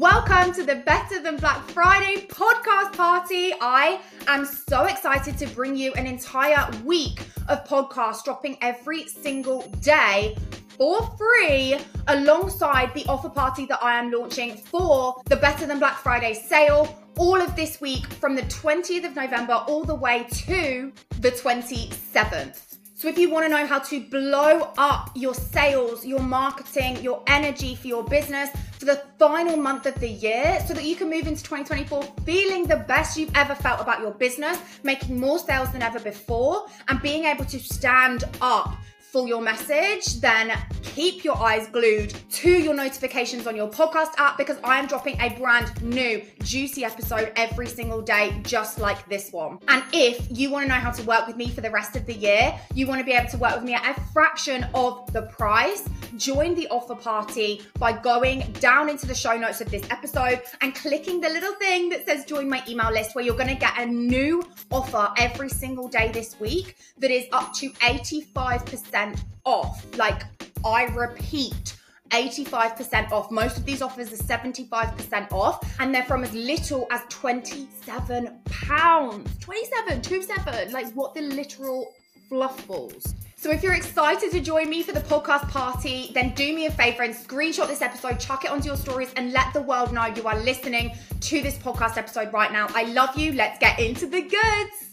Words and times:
Welcome 0.00 0.54
to 0.54 0.62
the 0.62 0.76
Better 0.76 1.20
Than 1.20 1.36
Black 1.36 1.62
Friday 1.72 2.26
podcast 2.28 2.96
party. 2.96 3.52
I 3.60 4.00
am 4.28 4.46
so 4.46 4.86
excited 4.86 5.36
to 5.36 5.46
bring 5.48 5.76
you 5.76 5.92
an 5.92 6.06
entire 6.06 6.70
week 6.86 7.20
of 7.48 7.66
podcasts 7.66 8.24
dropping 8.24 8.56
every 8.62 9.06
single 9.08 9.60
day 9.82 10.38
for 10.78 11.02
free 11.18 11.76
alongside 12.08 12.94
the 12.94 13.04
offer 13.10 13.28
party 13.28 13.66
that 13.66 13.82
I 13.82 13.98
am 13.98 14.10
launching 14.10 14.56
for 14.56 15.20
the 15.26 15.36
Better 15.36 15.66
Than 15.66 15.78
Black 15.78 15.98
Friday 15.98 16.32
sale. 16.32 16.98
All 17.18 17.38
of 17.38 17.54
this 17.54 17.78
week 17.82 18.06
from 18.06 18.34
the 18.34 18.42
20th 18.44 19.04
of 19.04 19.14
November 19.14 19.62
all 19.68 19.84
the 19.84 19.94
way 19.94 20.26
to 20.30 20.94
the 21.18 21.30
27th. 21.30 22.69
So, 23.00 23.08
if 23.08 23.16
you 23.16 23.30
want 23.30 23.46
to 23.46 23.48
know 23.48 23.66
how 23.66 23.78
to 23.78 23.98
blow 23.98 24.74
up 24.76 25.10
your 25.14 25.32
sales, 25.32 26.04
your 26.04 26.20
marketing, 26.20 27.00
your 27.02 27.22
energy 27.26 27.74
for 27.74 27.86
your 27.86 28.04
business 28.04 28.50
for 28.78 28.84
the 28.84 29.02
final 29.18 29.56
month 29.56 29.86
of 29.86 29.94
the 30.00 30.08
year 30.10 30.62
so 30.68 30.74
that 30.74 30.84
you 30.84 30.96
can 30.96 31.08
move 31.08 31.26
into 31.26 31.42
2024 31.42 32.02
feeling 32.26 32.66
the 32.66 32.76
best 32.76 33.16
you've 33.16 33.34
ever 33.34 33.54
felt 33.54 33.80
about 33.80 34.02
your 34.02 34.10
business, 34.10 34.58
making 34.82 35.18
more 35.18 35.38
sales 35.38 35.72
than 35.72 35.80
ever 35.80 35.98
before, 35.98 36.66
and 36.88 37.00
being 37.00 37.24
able 37.24 37.46
to 37.46 37.58
stand 37.58 38.24
up 38.42 38.76
for 39.10 39.26
your 39.26 39.40
message, 39.40 40.20
then 40.20 40.52
keep 40.82 41.24
your 41.24 41.36
eyes 41.36 41.66
glued 41.68 42.14
to 42.30 42.50
your 42.50 42.74
notifications 42.74 43.46
on 43.46 43.56
your 43.56 43.68
podcast 43.68 44.10
app 44.18 44.38
because 44.38 44.58
I 44.62 44.78
am 44.78 44.86
dropping 44.86 45.20
a 45.20 45.30
brand 45.30 45.82
new 45.82 46.22
juicy 46.42 46.84
episode 46.84 47.32
every 47.36 47.66
single 47.66 48.02
day, 48.02 48.40
just 48.42 48.78
like 48.78 49.08
this 49.08 49.32
one. 49.32 49.58
And 49.68 49.82
if 49.92 50.26
you 50.30 50.50
want 50.50 50.64
to 50.64 50.68
know 50.68 50.74
how 50.74 50.92
to 50.92 51.02
work 51.04 51.26
with 51.26 51.36
me 51.36 51.48
for 51.48 51.60
the 51.60 51.70
rest 51.70 51.96
of 51.96 52.06
the 52.06 52.14
year, 52.14 52.54
you 52.74 52.86
want 52.86 53.00
to 53.00 53.04
be 53.04 53.12
able 53.12 53.30
to 53.30 53.38
work 53.38 53.56
with 53.56 53.64
me 53.64 53.74
at 53.74 53.96
a 53.96 54.00
fraction 54.12 54.66
of 54.74 55.12
the 55.12 55.22
price, 55.22 55.88
join 56.16 56.54
the 56.54 56.68
offer 56.68 56.94
party 56.94 57.62
by 57.78 57.92
going 57.92 58.40
down 58.60 58.88
into 58.88 59.06
the 59.06 59.14
show 59.14 59.36
notes 59.36 59.60
of 59.60 59.70
this 59.70 59.82
episode 59.90 60.40
and 60.60 60.74
clicking 60.74 61.20
the 61.20 61.28
little 61.28 61.54
thing 61.54 61.88
that 61.88 62.06
says 62.06 62.24
join 62.24 62.48
my 62.48 62.62
email 62.68 62.92
list 62.92 63.14
where 63.14 63.24
you're 63.24 63.36
going 63.36 63.48
to 63.48 63.54
get 63.54 63.76
a 63.78 63.86
new 63.86 64.42
offer 64.70 65.12
every 65.18 65.48
single 65.48 65.88
day 65.88 66.10
this 66.12 66.38
week 66.38 66.76
that 66.98 67.10
is 67.10 67.26
up 67.32 67.52
to 67.54 67.70
85% 67.70 68.99
85% 69.00 69.22
off. 69.44 69.84
Like, 69.96 70.22
I 70.64 70.84
repeat, 70.84 71.76
85% 72.10 73.12
off. 73.12 73.30
Most 73.30 73.56
of 73.56 73.64
these 73.64 73.82
offers 73.82 74.12
are 74.12 74.22
75% 74.22 75.32
off, 75.32 75.80
and 75.80 75.94
they're 75.94 76.04
from 76.04 76.24
as 76.24 76.32
little 76.32 76.86
as 76.90 77.02
27 77.08 78.40
pounds. 78.46 79.38
27, 79.38 80.02
27, 80.02 80.72
like 80.72 80.92
what 80.92 81.14
the 81.14 81.22
literal 81.22 81.92
fluff 82.28 82.66
balls. 82.66 83.14
So 83.36 83.50
if 83.50 83.62
you're 83.62 83.74
excited 83.74 84.30
to 84.32 84.40
join 84.40 84.68
me 84.68 84.82
for 84.82 84.92
the 84.92 85.00
podcast 85.00 85.48
party, 85.48 86.10
then 86.12 86.34
do 86.34 86.54
me 86.54 86.66
a 86.66 86.70
favor 86.70 87.04
and 87.04 87.14
screenshot 87.14 87.68
this 87.68 87.80
episode, 87.80 88.20
chuck 88.20 88.44
it 88.44 88.50
onto 88.50 88.66
your 88.66 88.76
stories, 88.76 89.12
and 89.16 89.32
let 89.32 89.54
the 89.54 89.62
world 89.62 89.94
know 89.94 90.06
you 90.06 90.26
are 90.26 90.38
listening 90.40 90.94
to 91.20 91.40
this 91.40 91.56
podcast 91.56 91.96
episode 91.96 92.30
right 92.34 92.52
now. 92.52 92.66
I 92.74 92.84
love 92.92 93.16
you. 93.16 93.32
Let's 93.32 93.58
get 93.58 93.80
into 93.80 94.06
the 94.06 94.20
goods. 94.20 94.89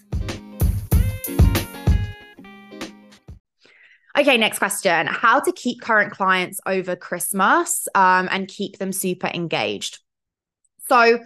Okay, 4.18 4.38
next 4.38 4.58
question. 4.58 5.06
How 5.06 5.40
to 5.40 5.52
keep 5.52 5.80
current 5.82 6.12
clients 6.12 6.60
over 6.66 6.96
Christmas 6.96 7.88
um, 7.94 8.28
and 8.32 8.48
keep 8.48 8.80
them 8.80 8.92
super 8.92 9.28
engaged. 9.28 10.00
So, 10.90 11.20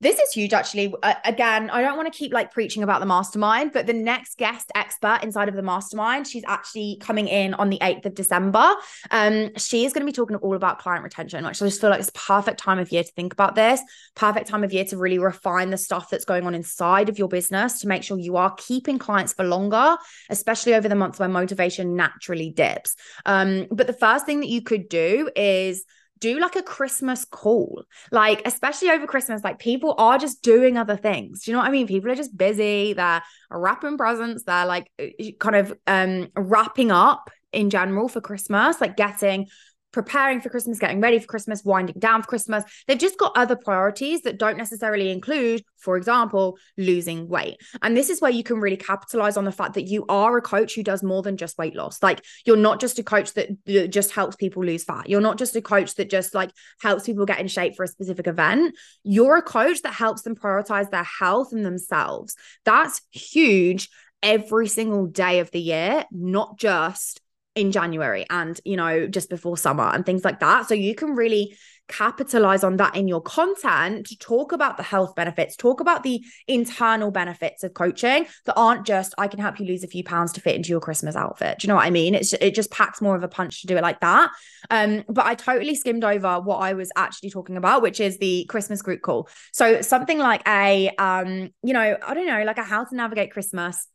this 0.00 0.18
is 0.20 0.32
huge, 0.32 0.52
actually. 0.52 0.94
Uh, 1.02 1.14
again, 1.24 1.70
I 1.70 1.82
don't 1.82 1.96
want 1.96 2.12
to 2.12 2.16
keep 2.16 2.32
like 2.32 2.52
preaching 2.52 2.84
about 2.84 3.00
the 3.00 3.06
mastermind, 3.06 3.72
but 3.72 3.86
the 3.86 3.92
next 3.92 4.38
guest 4.38 4.70
expert 4.76 5.20
inside 5.24 5.48
of 5.48 5.56
the 5.56 5.62
mastermind, 5.62 6.28
she's 6.28 6.44
actually 6.46 6.98
coming 7.00 7.26
in 7.26 7.54
on 7.54 7.68
the 7.68 7.78
8th 7.78 8.06
of 8.06 8.14
December. 8.14 8.74
Um, 9.10 9.50
she 9.56 9.84
is 9.84 9.92
going 9.92 10.02
to 10.02 10.06
be 10.06 10.12
talking 10.12 10.36
all 10.36 10.54
about 10.54 10.78
client 10.78 11.02
retention, 11.02 11.44
which 11.44 11.60
I 11.60 11.66
just 11.66 11.80
feel 11.80 11.90
like 11.90 11.98
it's 11.98 12.12
perfect 12.14 12.60
time 12.60 12.78
of 12.78 12.92
year 12.92 13.02
to 13.02 13.12
think 13.12 13.32
about 13.32 13.56
this, 13.56 13.80
perfect 14.14 14.48
time 14.48 14.62
of 14.62 14.72
year 14.72 14.84
to 14.84 14.96
really 14.96 15.18
refine 15.18 15.70
the 15.70 15.78
stuff 15.78 16.10
that's 16.10 16.24
going 16.24 16.46
on 16.46 16.54
inside 16.54 17.08
of 17.08 17.18
your 17.18 17.28
business 17.28 17.80
to 17.80 17.88
make 17.88 18.04
sure 18.04 18.18
you 18.18 18.36
are 18.36 18.54
keeping 18.56 19.00
clients 19.00 19.32
for 19.32 19.44
longer, 19.44 19.96
especially 20.30 20.74
over 20.74 20.88
the 20.88 20.94
months 20.94 21.18
where 21.18 21.28
motivation 21.28 21.96
naturally 21.96 22.50
dips. 22.50 22.94
Um, 23.26 23.66
but 23.72 23.88
the 23.88 23.92
first 23.92 24.26
thing 24.26 24.40
that 24.40 24.48
you 24.48 24.62
could 24.62 24.88
do 24.88 25.28
is 25.34 25.84
do 26.20 26.38
like 26.38 26.56
a 26.56 26.62
Christmas 26.62 27.24
call. 27.24 27.82
Like, 28.10 28.42
especially 28.46 28.90
over 28.90 29.06
Christmas, 29.06 29.42
like 29.44 29.58
people 29.58 29.94
are 29.98 30.18
just 30.18 30.42
doing 30.42 30.76
other 30.76 30.96
things. 30.96 31.44
Do 31.44 31.50
you 31.50 31.56
know 31.56 31.60
what 31.60 31.68
I 31.68 31.72
mean? 31.72 31.86
People 31.86 32.10
are 32.10 32.16
just 32.16 32.36
busy. 32.36 32.92
They're 32.92 33.22
wrapping 33.50 33.98
presents. 33.98 34.44
They're 34.44 34.66
like 34.66 34.90
uh, 35.00 35.06
kind 35.38 35.56
of 35.56 35.74
um 35.86 36.28
wrapping 36.36 36.90
up 36.90 37.30
in 37.52 37.70
general 37.70 38.08
for 38.08 38.20
Christmas, 38.20 38.80
like 38.80 38.96
getting 38.96 39.46
preparing 39.92 40.40
for 40.40 40.50
Christmas, 40.50 40.78
getting 40.78 41.00
ready 41.00 41.18
for 41.18 41.26
Christmas, 41.26 41.64
winding 41.64 41.98
down 41.98 42.22
for 42.22 42.28
Christmas. 42.28 42.64
They've 42.86 42.98
just 42.98 43.18
got 43.18 43.32
other 43.36 43.56
priorities 43.56 44.22
that 44.22 44.38
don't 44.38 44.58
necessarily 44.58 45.10
include, 45.10 45.64
for 45.78 45.96
example, 45.96 46.58
losing 46.76 47.28
weight. 47.28 47.56
And 47.80 47.96
this 47.96 48.10
is 48.10 48.20
where 48.20 48.30
you 48.30 48.42
can 48.42 48.60
really 48.60 48.76
capitalize 48.76 49.36
on 49.36 49.44
the 49.44 49.52
fact 49.52 49.74
that 49.74 49.88
you 49.88 50.04
are 50.08 50.36
a 50.36 50.42
coach 50.42 50.74
who 50.74 50.82
does 50.82 51.02
more 51.02 51.22
than 51.22 51.36
just 51.36 51.56
weight 51.56 51.74
loss. 51.74 52.02
Like 52.02 52.24
you're 52.44 52.56
not 52.56 52.80
just 52.80 52.98
a 52.98 53.02
coach 53.02 53.32
that 53.34 53.90
just 53.90 54.12
helps 54.12 54.36
people 54.36 54.64
lose 54.64 54.84
fat. 54.84 55.08
You're 55.08 55.20
not 55.20 55.38
just 55.38 55.56
a 55.56 55.62
coach 55.62 55.94
that 55.94 56.10
just 56.10 56.34
like 56.34 56.50
helps 56.80 57.06
people 57.06 57.24
get 57.24 57.40
in 57.40 57.48
shape 57.48 57.74
for 57.74 57.84
a 57.84 57.88
specific 57.88 58.26
event. 58.26 58.76
You're 59.04 59.36
a 59.36 59.42
coach 59.42 59.82
that 59.82 59.94
helps 59.94 60.22
them 60.22 60.36
prioritize 60.36 60.90
their 60.90 61.04
health 61.04 61.52
and 61.52 61.64
themselves. 61.64 62.36
That's 62.64 63.00
huge 63.10 63.88
every 64.22 64.68
single 64.68 65.06
day 65.06 65.38
of 65.38 65.50
the 65.50 65.60
year, 65.60 66.04
not 66.10 66.58
just 66.58 67.20
in 67.58 67.72
January 67.72 68.24
and, 68.30 68.60
you 68.64 68.76
know, 68.76 69.08
just 69.08 69.28
before 69.28 69.58
summer 69.58 69.90
and 69.92 70.06
things 70.06 70.24
like 70.24 70.38
that. 70.38 70.68
So 70.68 70.74
you 70.74 70.94
can 70.94 71.16
really 71.16 71.56
capitalize 71.88 72.62
on 72.62 72.76
that 72.76 72.94
in 72.94 73.08
your 73.08 73.20
content 73.20 74.06
to 74.06 74.16
talk 74.18 74.52
about 74.52 74.76
the 74.76 74.82
health 74.82 75.14
benefits, 75.16 75.56
talk 75.56 75.80
about 75.80 76.02
the 76.02 76.22
internal 76.46 77.10
benefits 77.10 77.64
of 77.64 77.74
coaching 77.74 78.26
that 78.44 78.54
aren't 78.54 78.86
just 78.86 79.14
I 79.18 79.26
can 79.26 79.40
help 79.40 79.58
you 79.58 79.66
lose 79.66 79.82
a 79.82 79.88
few 79.88 80.04
pounds 80.04 80.32
to 80.34 80.40
fit 80.40 80.54
into 80.54 80.68
your 80.68 80.80
Christmas 80.80 81.16
outfit. 81.16 81.58
Do 81.58 81.66
you 81.66 81.68
know 81.68 81.76
what 81.76 81.86
I 81.86 81.90
mean? 81.90 82.14
It's 82.14 82.32
it 82.34 82.54
just 82.54 82.70
packs 82.70 83.00
more 83.00 83.16
of 83.16 83.22
a 83.22 83.28
punch 83.28 83.62
to 83.62 83.66
do 83.66 83.76
it 83.76 83.82
like 83.82 84.00
that. 84.00 84.30
Um, 84.70 85.02
but 85.08 85.26
I 85.26 85.34
totally 85.34 85.74
skimmed 85.74 86.04
over 86.04 86.40
what 86.40 86.58
I 86.58 86.74
was 86.74 86.92
actually 86.94 87.30
talking 87.30 87.56
about, 87.56 87.82
which 87.82 87.98
is 87.98 88.18
the 88.18 88.44
Christmas 88.48 88.82
group 88.82 89.02
call. 89.02 89.28
So 89.52 89.80
something 89.80 90.18
like 90.18 90.46
a 90.46 90.90
um, 90.90 91.50
you 91.62 91.72
know, 91.72 91.96
I 92.06 92.14
don't 92.14 92.26
know, 92.26 92.44
like 92.44 92.58
a 92.58 92.62
how 92.62 92.84
to 92.84 92.94
navigate 92.94 93.32
Christmas 93.32 93.88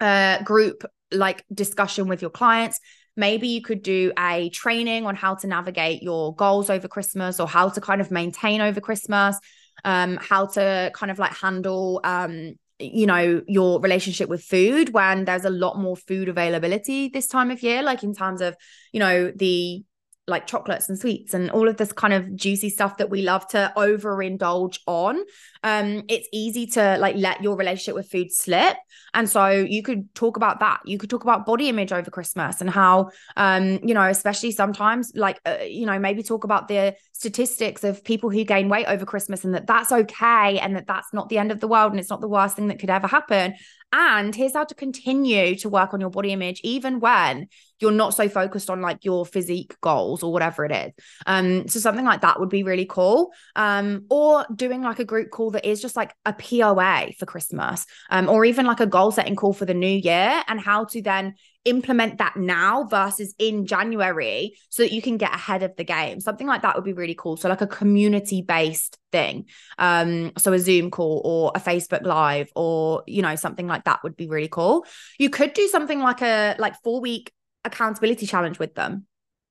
uh 0.00 0.42
group 0.42 0.84
like 1.12 1.44
discussion 1.52 2.08
with 2.08 2.22
your 2.22 2.30
clients. 2.30 2.80
Maybe 3.16 3.48
you 3.48 3.62
could 3.62 3.82
do 3.82 4.12
a 4.18 4.50
training 4.50 5.04
on 5.06 5.16
how 5.16 5.34
to 5.36 5.46
navigate 5.46 6.02
your 6.02 6.34
goals 6.34 6.70
over 6.70 6.88
Christmas 6.88 7.40
or 7.40 7.48
how 7.48 7.68
to 7.68 7.80
kind 7.80 8.00
of 8.00 8.10
maintain 8.10 8.60
over 8.60 8.80
Christmas, 8.80 9.36
um, 9.84 10.16
how 10.16 10.46
to 10.46 10.90
kind 10.94 11.10
of 11.10 11.18
like 11.18 11.34
handle 11.36 12.00
um, 12.04 12.54
you 12.78 13.06
know 13.06 13.42
your 13.46 13.80
relationship 13.80 14.28
with 14.28 14.42
food 14.42 14.92
when 14.94 15.24
there's 15.24 15.44
a 15.44 15.50
lot 15.50 15.78
more 15.78 15.96
food 15.96 16.28
availability 16.28 17.08
this 17.08 17.26
time 17.26 17.50
of 17.50 17.62
year 17.62 17.82
like 17.82 18.02
in 18.02 18.14
terms 18.14 18.40
of 18.40 18.56
you 18.92 18.98
know 18.98 19.30
the 19.36 19.84
like 20.30 20.46
chocolates 20.46 20.88
and 20.88 20.98
sweets 20.98 21.34
and 21.34 21.50
all 21.50 21.68
of 21.68 21.76
this 21.76 21.92
kind 21.92 22.14
of 22.14 22.34
juicy 22.34 22.70
stuff 22.70 22.96
that 22.96 23.10
we 23.10 23.22
love 23.22 23.46
to 23.48 23.72
overindulge 23.76 24.78
on. 24.86 25.22
Um 25.62 26.04
it's 26.08 26.28
easy 26.32 26.66
to 26.68 26.96
like 26.98 27.16
let 27.16 27.42
your 27.42 27.56
relationship 27.56 27.94
with 27.94 28.10
food 28.10 28.32
slip. 28.32 28.76
And 29.12 29.28
so 29.28 29.48
you 29.48 29.82
could 29.82 30.14
talk 30.14 30.36
about 30.36 30.60
that. 30.60 30.80
You 30.86 30.96
could 30.96 31.10
talk 31.10 31.24
about 31.24 31.44
body 31.44 31.68
image 31.68 31.92
over 31.92 32.10
christmas 32.10 32.60
and 32.60 32.70
how 32.70 33.10
um 33.36 33.80
you 33.82 33.94
know 33.94 34.04
especially 34.04 34.52
sometimes 34.52 35.12
like 35.14 35.40
uh, 35.44 35.58
you 35.62 35.86
know 35.86 35.98
maybe 35.98 36.22
talk 36.22 36.44
about 36.44 36.68
the 36.68 36.94
statistics 37.12 37.84
of 37.84 38.02
people 38.04 38.30
who 38.30 38.44
gain 38.44 38.68
weight 38.68 38.86
over 38.86 39.04
christmas 39.04 39.44
and 39.44 39.54
that 39.54 39.66
that's 39.66 39.92
okay 39.92 40.58
and 40.58 40.76
that 40.76 40.86
that's 40.86 41.12
not 41.12 41.28
the 41.28 41.38
end 41.38 41.52
of 41.52 41.60
the 41.60 41.68
world 41.68 41.90
and 41.92 42.00
it's 42.00 42.10
not 42.10 42.20
the 42.20 42.28
worst 42.28 42.56
thing 42.56 42.68
that 42.68 42.78
could 42.78 42.90
ever 42.90 43.06
happen. 43.06 43.54
And 43.92 44.34
here's 44.34 44.54
how 44.54 44.64
to 44.64 44.74
continue 44.74 45.56
to 45.56 45.68
work 45.68 45.92
on 45.92 46.00
your 46.00 46.10
body 46.10 46.32
image, 46.32 46.60
even 46.62 47.00
when 47.00 47.48
you're 47.80 47.90
not 47.90 48.14
so 48.14 48.28
focused 48.28 48.70
on 48.70 48.80
like 48.80 49.04
your 49.04 49.24
physique 49.24 49.74
goals 49.80 50.22
or 50.22 50.32
whatever 50.32 50.64
it 50.64 50.72
is. 50.72 50.92
Um, 51.26 51.66
so 51.68 51.80
something 51.80 52.04
like 52.04 52.20
that 52.20 52.38
would 52.38 52.48
be 52.48 52.62
really 52.62 52.86
cool. 52.86 53.32
Um, 53.56 54.04
or 54.10 54.46
doing 54.54 54.82
like 54.82 54.98
a 54.98 55.04
group 55.04 55.30
call 55.30 55.50
that 55.52 55.68
is 55.68 55.80
just 55.80 55.96
like 55.96 56.14
a 56.24 56.32
POA 56.32 57.12
for 57.18 57.26
Christmas, 57.26 57.86
um, 58.10 58.28
or 58.28 58.44
even 58.44 58.66
like 58.66 58.80
a 58.80 58.86
goal 58.86 59.10
setting 59.10 59.36
call 59.36 59.52
for 59.52 59.64
the 59.64 59.74
new 59.74 59.86
year 59.86 60.42
and 60.46 60.60
how 60.60 60.84
to 60.84 61.02
then 61.02 61.34
implement 61.66 62.18
that 62.18 62.36
now 62.36 62.84
versus 62.84 63.34
in 63.38 63.66
January 63.66 64.54
so 64.70 64.82
that 64.82 64.92
you 64.92 65.02
can 65.02 65.18
get 65.18 65.34
ahead 65.34 65.62
of 65.62 65.76
the 65.76 65.84
game. 65.84 66.20
Something 66.20 66.46
like 66.46 66.62
that 66.62 66.74
would 66.74 66.84
be 66.84 66.94
really 66.94 67.14
cool. 67.14 67.36
So 67.36 67.48
like 67.48 67.60
a 67.60 67.66
community 67.66 68.40
based 68.42 68.98
thing. 69.12 69.46
Um 69.76 70.32
so 70.38 70.52
a 70.52 70.58
Zoom 70.58 70.90
call 70.90 71.20
or 71.24 71.52
a 71.54 71.60
Facebook 71.60 72.02
live 72.02 72.50
or 72.54 73.02
you 73.06 73.20
know 73.20 73.36
something 73.36 73.66
like 73.66 73.84
that 73.84 74.02
would 74.02 74.16
be 74.16 74.26
really 74.26 74.48
cool. 74.48 74.86
You 75.18 75.28
could 75.28 75.52
do 75.52 75.68
something 75.68 76.00
like 76.00 76.22
a 76.22 76.56
like 76.58 76.74
4 76.82 77.00
week 77.00 77.32
accountability 77.64 78.26
challenge 78.26 78.58
with 78.58 78.74
them. 78.74 79.06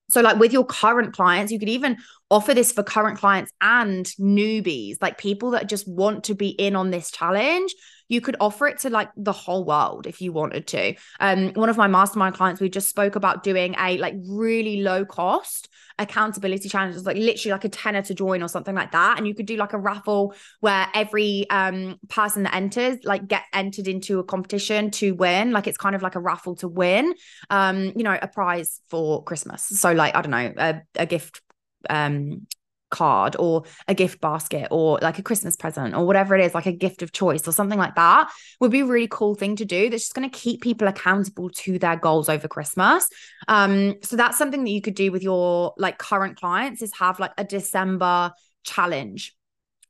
So, 0.10 0.22
like 0.22 0.40
with 0.40 0.52
your 0.52 0.66
current 0.66 1.14
clients, 1.14 1.52
you 1.52 1.60
could 1.60 1.70
even 1.70 1.98
offer 2.32 2.54
this 2.54 2.72
for 2.72 2.84
current 2.84 3.20
clients 3.20 3.52
and 3.62 4.06
newbies, 4.20 4.98
like 5.02 5.18
people 5.18 5.52
that 5.52 5.70
just 5.70 5.88
want 5.88 6.26
to 6.26 6.36
be 6.36 6.50
in 6.50 6.76
on 6.76 6.90
this 6.90 7.12
challenge 7.12 7.74
you 8.10 8.20
could 8.20 8.36
offer 8.40 8.68
it 8.68 8.80
to 8.80 8.90
like 8.90 9.10
the 9.16 9.32
whole 9.32 9.64
world 9.64 10.08
if 10.08 10.22
you 10.22 10.34
wanted 10.34 10.68
to. 10.68 10.96
Um, 11.20 11.54
one 11.54 11.70
of 11.70 11.78
my 11.78 11.88
mastermind 11.88 12.36
clients, 12.36 12.60
we 12.60 12.70
just 12.70 12.90
spoke 12.90 13.16
about 13.16 13.44
doing 13.44 13.76
a 13.80 13.98
like 13.98 14.16
really 14.28 14.82
low 14.82 15.06
cost 15.06 15.70
accountability 15.98 16.70
challenge. 16.70 16.96
It's 16.96 17.06
like 17.06 17.18
literally 17.18 17.52
like 17.52 17.66
a 17.66 17.70
tenner 17.70 18.02
to 18.02 18.14
join 18.14 18.42
or 18.42 18.48
something 18.48 18.76
like 18.76 18.92
that. 18.92 19.18
And 19.18 19.28
you 19.28 19.36
could 19.36 19.46
do 19.46 19.58
like 19.58 19.74
a 19.74 19.78
raffle 19.78 20.34
where 20.60 20.88
every 20.94 21.50
um 21.50 21.98
person 22.08 22.44
that 22.44 22.56
enters 22.56 22.98
like 23.04 23.28
get 23.28 23.44
entered 23.54 23.88
into 23.88 24.20
a 24.20 24.24
competition 24.24 24.92
to 24.92 25.14
win. 25.14 25.52
Like 25.52 25.68
it's 25.68 25.78
kind 25.78 25.96
of 25.96 26.02
like 26.02 26.16
a 26.16 26.20
raffle 26.20 26.56
to 26.58 26.68
win 26.68 27.14
um 27.50 27.94
you 27.96 28.04
know 28.04 28.18
a 28.20 28.28
prize 28.28 28.82
for 28.90 29.24
christmas. 29.24 29.64
So 29.64 29.92
like 29.92 30.16
i 30.16 30.22
don't 30.22 30.32
know 30.32 30.54
a, 30.58 30.82
a 30.96 31.06
gift 31.06 31.42
um 31.90 32.48
card 32.90 33.36
or 33.40 33.64
a 33.88 33.94
gift 33.94 34.22
basket 34.22 34.68
or 34.72 35.00
like 35.02 35.20
a 35.20 35.24
Christmas 35.24 35.56
present 35.56 35.96
or 35.96 36.06
whatever 36.06 36.36
it 36.36 36.46
is, 36.46 36.54
like 36.54 36.66
a 36.66 36.72
gift 36.72 37.02
of 37.02 37.12
choice 37.12 37.48
or 37.48 37.52
something 37.52 37.78
like 37.78 37.96
that 37.96 38.30
would 38.60 38.72
be 38.72 38.82
a 38.82 38.86
really 38.86 39.08
cool 39.10 39.36
thing 39.36 39.56
to 39.58 39.66
do. 39.66 39.90
That's 39.90 40.04
just 40.04 40.16
going 40.16 40.30
to 40.30 40.38
keep 40.38 40.62
people 40.62 40.88
accountable 40.88 41.50
to 41.50 41.80
their 41.80 41.96
goals 41.96 42.30
over 42.30 42.48
Christmas. 42.48 43.08
Um, 43.48 43.96
so 44.02 44.16
that's 44.16 44.38
something 44.38 44.64
that 44.64 44.72
you 44.72 44.82
could 44.82 44.96
do 44.96 45.12
with 45.12 45.24
your 45.24 45.74
like 45.78 45.98
current 45.98 46.38
clients 46.38 46.82
is 46.82 46.92
have 47.00 47.20
like 47.20 47.34
a 47.38 47.44
December 47.44 48.32
challenge 48.64 49.36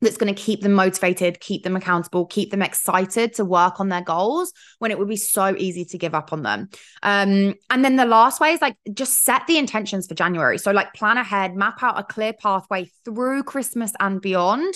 that's 0.02 0.18
going 0.18 0.34
to 0.34 0.42
keep 0.42 0.62
them 0.62 0.74
motivated, 0.74 1.40
keep 1.40 1.64
them 1.64 1.76
accountable, 1.76 2.26
keep 2.26 2.52
them 2.52 2.62
excited 2.62 3.34
to 3.36 3.46
work 3.46 3.80
on 3.80 3.90
their 3.90 4.02
goals 4.02 4.54
when 4.80 4.92
it 4.92 5.00
would 5.00 5.10
be 5.10 5.16
so 5.16 5.56
easy 5.58 5.86
to 5.86 5.98
give 5.98 6.16
up 6.16 6.32
on 6.32 6.44
them. 6.44 6.70
Um, 7.04 7.56
and 7.70 7.84
then 7.84 7.96
the 7.96 8.06
last 8.06 8.40
way 8.40 8.54
is 8.54 8.62
like 8.62 8.76
just 8.94 9.24
set 9.24 9.46
the 9.48 9.58
intentions 9.58 10.08
for 10.08 10.16
January. 10.16 10.58
So, 10.58 10.72
like, 10.72 10.94
plan 10.94 11.18
ahead, 11.18 11.56
map 11.56 11.82
out 11.84 12.00
a 12.00 12.04
clear 12.04 12.34
pathway 12.34 12.90
through 13.06 13.44
Christmas 13.44 13.92
and 14.00 14.22
beyond 14.22 14.74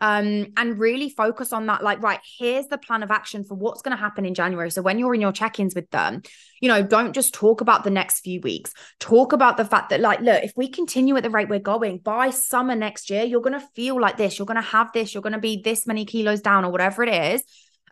um, 0.00 0.46
and 0.56 0.78
really 0.78 1.08
focus 1.08 1.52
on 1.52 1.66
that. 1.66 1.82
Like, 1.82 2.02
right, 2.02 2.20
here's 2.38 2.66
the 2.66 2.78
plan 2.78 3.02
of 3.02 3.10
action 3.10 3.44
for 3.44 3.54
what's 3.54 3.82
going 3.82 3.96
to 3.96 4.00
happen 4.00 4.24
in 4.24 4.34
January. 4.34 4.70
So 4.70 4.82
when 4.82 4.98
you're 4.98 5.14
in 5.14 5.20
your 5.20 5.32
check-ins 5.32 5.74
with 5.74 5.90
them, 5.90 6.22
you 6.60 6.68
know, 6.68 6.82
don't 6.82 7.12
just 7.12 7.34
talk 7.34 7.60
about 7.60 7.84
the 7.84 7.90
next 7.90 8.20
few 8.20 8.40
weeks. 8.40 8.72
Talk 9.00 9.32
about 9.32 9.56
the 9.56 9.64
fact 9.64 9.90
that, 9.90 10.00
like, 10.00 10.20
look, 10.20 10.42
if 10.42 10.52
we 10.56 10.68
continue 10.68 11.16
at 11.16 11.22
the 11.22 11.30
rate 11.30 11.48
we're 11.48 11.58
going 11.58 11.98
by 11.98 12.30
summer 12.30 12.74
next 12.74 13.10
year, 13.10 13.24
you're 13.24 13.40
going 13.40 13.58
to 13.58 13.66
feel 13.74 14.00
like 14.00 14.16
this. 14.16 14.38
You're 14.38 14.46
going 14.46 14.56
to 14.56 14.62
have 14.62 14.92
this. 14.92 15.14
You're 15.14 15.22
going 15.22 15.34
to 15.34 15.38
be 15.38 15.62
this 15.62 15.86
many 15.86 16.04
kilos 16.04 16.40
down 16.40 16.64
or 16.64 16.70
whatever 16.70 17.02
it 17.02 17.34
is. 17.34 17.42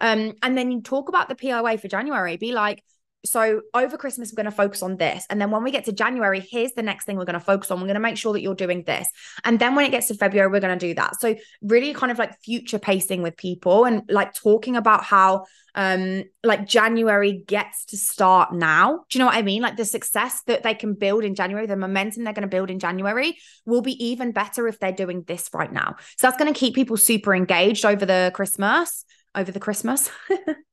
Um, 0.00 0.32
and 0.42 0.56
then 0.56 0.70
you 0.70 0.80
talk 0.80 1.08
about 1.08 1.28
the 1.28 1.34
POA 1.34 1.78
for 1.78 1.88
January. 1.88 2.36
Be 2.36 2.52
like, 2.52 2.82
so 3.24 3.62
over 3.72 3.96
Christmas, 3.96 4.32
we're 4.32 4.42
going 4.42 4.50
to 4.50 4.56
focus 4.56 4.82
on 4.82 4.96
this. 4.96 5.24
And 5.30 5.40
then 5.40 5.50
when 5.50 5.62
we 5.62 5.70
get 5.70 5.84
to 5.84 5.92
January, 5.92 6.40
here's 6.40 6.72
the 6.72 6.82
next 6.82 7.04
thing 7.04 7.16
we're 7.16 7.24
going 7.24 7.34
to 7.34 7.40
focus 7.40 7.70
on. 7.70 7.78
We're 7.78 7.86
going 7.86 7.94
to 7.94 8.00
make 8.00 8.16
sure 8.16 8.32
that 8.32 8.40
you're 8.40 8.54
doing 8.54 8.82
this. 8.84 9.08
And 9.44 9.58
then 9.58 9.74
when 9.74 9.84
it 9.84 9.90
gets 9.90 10.08
to 10.08 10.14
February, 10.14 10.50
we're 10.50 10.60
going 10.60 10.78
to 10.78 10.86
do 10.86 10.94
that. 10.94 11.20
So 11.20 11.36
really 11.62 11.94
kind 11.94 12.10
of 12.10 12.18
like 12.18 12.40
future 12.40 12.78
pacing 12.78 13.22
with 13.22 13.36
people 13.36 13.84
and 13.84 14.02
like 14.08 14.34
talking 14.34 14.76
about 14.76 15.04
how 15.04 15.44
um 15.74 16.22
like 16.44 16.66
January 16.66 17.44
gets 17.46 17.86
to 17.86 17.96
start 17.96 18.52
now. 18.52 19.04
Do 19.08 19.18
you 19.18 19.20
know 19.20 19.26
what 19.26 19.36
I 19.36 19.42
mean? 19.42 19.62
Like 19.62 19.76
the 19.76 19.86
success 19.86 20.42
that 20.46 20.62
they 20.62 20.74
can 20.74 20.94
build 20.94 21.24
in 21.24 21.34
January, 21.34 21.66
the 21.66 21.76
momentum 21.76 22.24
they're 22.24 22.34
going 22.34 22.42
to 22.42 22.48
build 22.48 22.70
in 22.70 22.78
January 22.78 23.38
will 23.64 23.80
be 23.80 24.04
even 24.04 24.32
better 24.32 24.68
if 24.68 24.78
they're 24.78 24.92
doing 24.92 25.22
this 25.22 25.48
right 25.54 25.72
now. 25.72 25.96
So 26.18 26.26
that's 26.26 26.36
going 26.36 26.52
to 26.52 26.58
keep 26.58 26.74
people 26.74 26.96
super 26.96 27.34
engaged 27.34 27.86
over 27.86 28.04
the 28.04 28.32
Christmas, 28.34 29.06
over 29.34 29.50
the 29.50 29.60
Christmas. 29.60 30.10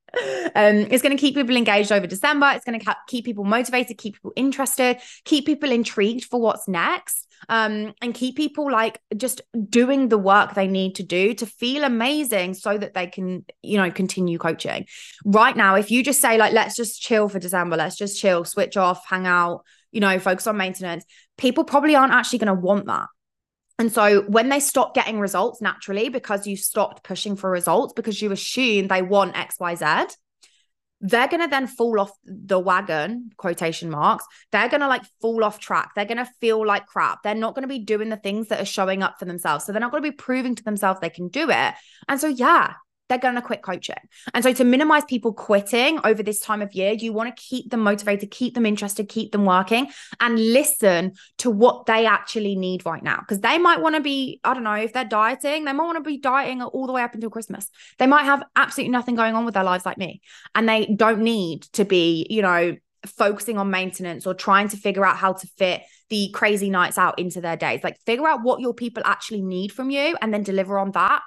um, 0.56 0.76
it's 0.92 1.02
going 1.02 1.16
to 1.16 1.22
keep 1.22 1.36
people 1.36 1.56
engaged 1.56 1.92
over 1.92 2.08
December. 2.08 2.52
It's 2.54 2.66
going 2.66 2.80
to 2.80 2.96
keep 3.08 3.26
people 3.26 3.44
motivated, 3.44 3.98
keep 3.98 4.16
people 4.16 4.34
interested, 4.36 4.98
keep 5.26 5.46
people 5.46 5.72
intrigued 5.72 6.26
for 6.26 6.40
what's 6.40 6.68
next, 6.68 7.28
um, 7.48 7.94
and 8.02 8.14
keep 8.14 8.36
people 8.36 8.72
like 8.72 9.00
just 9.16 9.42
doing 9.70 10.10
the 10.10 10.18
work 10.18 10.54
they 10.54 10.68
need 10.68 10.96
to 10.96 11.04
do 11.04 11.34
to 11.36 11.46
feel 11.46 11.84
amazing 11.84 12.54
so 12.54 12.78
that 12.78 12.94
they 12.94 13.08
can, 13.08 13.46
you 13.62 13.78
know, 13.78 13.90
continue 13.92 14.38
coaching. 14.38 14.86
Right 15.26 15.56
now, 15.56 15.76
if 15.76 15.92
you 15.92 16.04
just 16.04 16.22
say, 16.22 16.38
like, 16.38 16.54
let's 16.54 16.76
just 16.76 17.02
chill 17.02 17.30
for 17.30 17.40
December, 17.40 17.78
let's 17.78 17.96
just 17.96 18.20
chill, 18.20 18.44
switch 18.46 18.78
off, 18.78 19.06
hang 19.08 19.26
out, 19.26 19.64
you 19.92 20.02
know, 20.02 20.20
focus 20.20 20.48
on 20.48 20.58
maintenance, 20.58 21.06
people 21.38 21.64
probably 21.64 21.96
aren't 21.96 22.14
actually 22.14 22.40
going 22.40 22.48
to 22.48 22.62
want 22.62 22.86
that. 22.88 23.08
And 23.80 23.92
so 23.92 24.24
when 24.24 24.50
they 24.50 24.60
stop 24.60 24.94
getting 24.94 25.20
results 25.22 25.62
naturally 25.62 26.10
because 26.10 26.46
you 26.46 26.58
stopped 26.58 27.04
pushing 27.04 27.38
for 27.38 27.50
results 27.50 27.94
because 27.94 28.22
you 28.22 28.32
assume 28.34 28.90
they 28.90 29.02
want 29.02 29.36
XYZ, 29.36 30.14
they're 31.02 31.30
going 31.30 31.42
to 31.42 31.48
then 31.48 31.66
fall 31.66 32.02
off 32.02 32.12
the 32.26 32.60
wagon, 32.60 33.30
quotation 33.38 33.90
marks. 33.90 34.26
They're 34.52 34.68
going 34.68 34.82
to 34.82 34.88
like 34.90 35.04
fall 35.22 35.46
off 35.46 35.60
track. 35.60 35.92
They're 35.96 36.04
going 36.04 36.18
to 36.18 36.30
feel 36.42 36.66
like 36.68 36.88
crap. 36.88 37.24
They're 37.24 37.36
not 37.36 37.56
going 37.56 37.64
to 37.64 37.70
be 37.70 37.80
doing 37.80 38.10
the 38.10 38.18
things 38.18 38.50
that 38.50 38.60
are 38.60 38.66
showing 38.66 39.02
up 39.02 39.18
for 39.18 39.24
themselves. 39.24 39.64
So 39.66 39.72
they're 39.72 39.80
not 39.80 39.92
going 39.92 40.04
to 40.04 40.12
be 40.12 40.16
proving 40.16 40.56
to 40.56 40.64
themselves 40.64 41.00
they 41.00 41.10
can 41.10 41.30
do 41.30 41.50
it. 41.50 41.74
And 42.10 42.20
so, 42.20 42.28
yeah, 42.28 42.74
they're 43.10 43.18
going 43.18 43.36
to 43.36 43.42
quit 43.42 43.62
coaching. 43.62 43.98
And 44.34 44.44
so, 44.44 44.54
to 44.54 44.64
minimize 44.64 45.04
people 45.06 45.34
quitting 45.34 46.00
over 46.04 46.24
this 46.24 46.40
time 46.40 46.62
of 46.62 46.74
year, 46.74 46.94
you 46.94 47.12
want 47.12 47.36
to 47.36 47.42
keep 47.42 47.70
them 47.70 47.82
motivated, 47.82 48.32
keep 48.32 48.54
them 48.54 48.66
interested, 48.66 49.10
keep 49.10 49.32
them 49.32 49.46
working, 49.46 49.90
and 50.20 50.40
listen 50.40 51.14
to 51.40 51.50
what 51.50 51.86
they 51.88 52.06
actually 52.06 52.56
need 52.56 52.86
right 52.86 53.04
now. 53.04 53.20
Because 53.20 53.42
they 53.42 53.58
might 53.58 53.82
want 53.82 53.96
to 53.96 54.02
be, 54.02 54.40
I 54.44 54.54
don't 54.54 54.64
know, 54.64 54.74
if 54.74 54.94
they're 54.94 55.04
dieting, 55.04 55.66
they 55.66 55.74
might 55.74 55.86
want 55.86 55.98
to 55.98 56.04
be 56.04 56.18
dieting 56.18 56.62
all 56.62 56.88
the 56.88 56.94
way 56.94 57.02
up 57.02 57.14
until 57.14 57.30
Christmas. 57.30 57.70
They 57.98 58.08
might 58.08 58.24
have 58.24 58.44
absolutely 58.56 58.92
nothing 58.92 59.16
going 59.16 59.36
on 59.36 59.46
with 59.46 59.56
their 59.56 59.64
lives 59.64 59.86
like 59.86 59.98
me, 59.98 60.22
and 60.56 60.70
they 60.70 60.86
don't 60.86 61.22
need 61.22 61.64
to 61.74 61.86
be, 61.86 62.28
you 62.30 62.42
know, 62.42 62.78
focusing 63.06 63.58
on 63.58 63.72
maintenance 63.72 64.28
or 64.28 64.34
trying 64.34 64.68
to 64.70 64.78
figure 64.78 65.06
out 65.06 65.16
how 65.16 65.34
to 65.34 65.48
fit 65.58 65.82
the 66.10 66.30
crazy 66.34 66.70
nights 66.70 66.98
out 66.98 67.18
into 67.20 67.40
their 67.40 67.56
days. 67.56 67.84
Like, 67.84 67.98
figure 68.00 68.28
out 68.28 68.44
what 68.44 68.60
your 68.60 68.74
people 68.74 69.04
actually 69.06 69.42
need 69.42 69.72
from 69.72 69.90
you 69.90 70.18
and 70.22 70.34
then 70.34 70.44
deliver 70.44 70.78
on 70.78 70.92
that. 70.92 71.22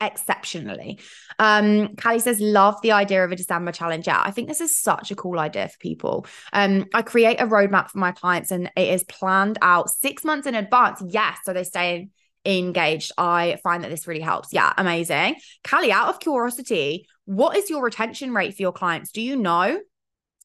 Exceptionally. 0.00 0.98
Um, 1.38 1.94
Callie 1.96 2.18
says, 2.18 2.40
love 2.40 2.76
the 2.82 2.92
idea 2.92 3.24
of 3.24 3.32
a 3.32 3.36
December 3.36 3.72
challenge. 3.72 4.06
Yeah, 4.06 4.22
I 4.22 4.30
think 4.30 4.48
this 4.48 4.60
is 4.60 4.78
such 4.78 5.10
a 5.10 5.16
cool 5.16 5.38
idea 5.38 5.68
for 5.68 5.78
people. 5.78 6.26
Um, 6.52 6.86
I 6.94 7.02
create 7.02 7.40
a 7.40 7.46
roadmap 7.46 7.90
for 7.90 7.98
my 7.98 8.12
clients 8.12 8.50
and 8.50 8.70
it 8.76 8.88
is 8.88 9.04
planned 9.04 9.58
out 9.62 9.90
six 9.90 10.24
months 10.24 10.46
in 10.46 10.54
advance. 10.54 11.02
Yes. 11.08 11.38
So 11.44 11.52
they 11.52 11.64
stay 11.64 12.08
engaged. 12.44 13.12
I 13.16 13.58
find 13.62 13.82
that 13.84 13.90
this 13.90 14.06
really 14.06 14.20
helps. 14.20 14.52
Yeah, 14.52 14.72
amazing. 14.76 15.36
Callie, 15.68 15.92
out 15.92 16.08
of 16.08 16.20
curiosity, 16.20 17.06
what 17.24 17.56
is 17.56 17.70
your 17.70 17.82
retention 17.82 18.34
rate 18.34 18.54
for 18.54 18.62
your 18.62 18.72
clients? 18.72 19.12
Do 19.12 19.22
you 19.22 19.36
know? 19.36 19.78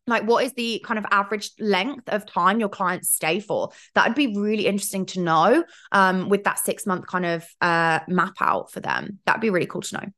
Like 0.10 0.24
what 0.24 0.44
is 0.44 0.54
the 0.54 0.84
kind 0.86 0.98
of 0.98 1.06
average 1.12 1.52
length 1.60 2.10
of 2.10 2.26
time 2.26 2.60
your 2.60 2.70
clients 2.70 3.10
stay 3.10 3.40
for? 3.40 3.70
That 3.96 4.08
would 4.08 4.16
be 4.16 4.36
really 4.36 4.68
interesting 4.68 5.06
to 5.08 5.22
know 5.22 5.64
um, 5.92 6.30
with 6.30 6.44
that 6.44 6.60
six 6.60 6.86
month 6.86 7.08
kind 7.08 7.26
of 7.26 7.48
uh, 7.62 8.00
map 8.08 8.36
out 8.42 8.72
for 8.72 8.80
them. 8.80 9.20
That'd 9.26 9.42
be 9.42 9.50
really 9.50 9.68
cool 9.68 9.82
to 9.82 9.98
know. 9.98 10.12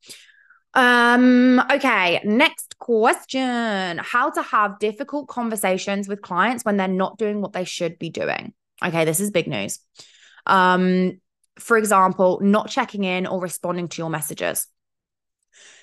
Um 0.73 1.59
okay 1.69 2.21
next 2.23 2.77
question. 2.79 3.97
How 3.97 4.29
to 4.29 4.41
have 4.41 4.79
difficult 4.79 5.27
conversations 5.27 6.07
with 6.07 6.21
clients 6.21 6.63
when 6.63 6.77
they're 6.77 6.87
not 6.87 7.17
doing 7.17 7.41
what 7.41 7.51
they 7.51 7.65
should 7.65 7.99
be 7.99 8.09
doing? 8.09 8.53
Okay 8.81 9.03
this 9.03 9.19
is 9.19 9.31
big 9.31 9.47
news. 9.47 9.79
Um 10.45 11.19
for 11.59 11.77
example 11.77 12.39
not 12.41 12.69
checking 12.69 13.03
in 13.03 13.27
or 13.27 13.41
responding 13.41 13.89
to 13.89 14.01
your 14.01 14.09
messages. 14.09 14.65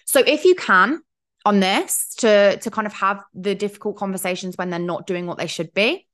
So 0.06 0.20
if 0.26 0.46
you 0.46 0.54
can 0.54 1.02
on 1.44 1.60
this 1.60 2.14
to 2.18 2.58
to 2.58 2.70
kind 2.70 2.86
of 2.86 2.92
have 2.92 3.22
the 3.34 3.54
difficult 3.54 3.96
conversations 3.96 4.56
when 4.56 4.70
they're 4.70 4.78
not 4.78 5.06
doing 5.06 5.26
what 5.26 5.38
they 5.38 5.46
should 5.46 5.72
be 5.72 6.06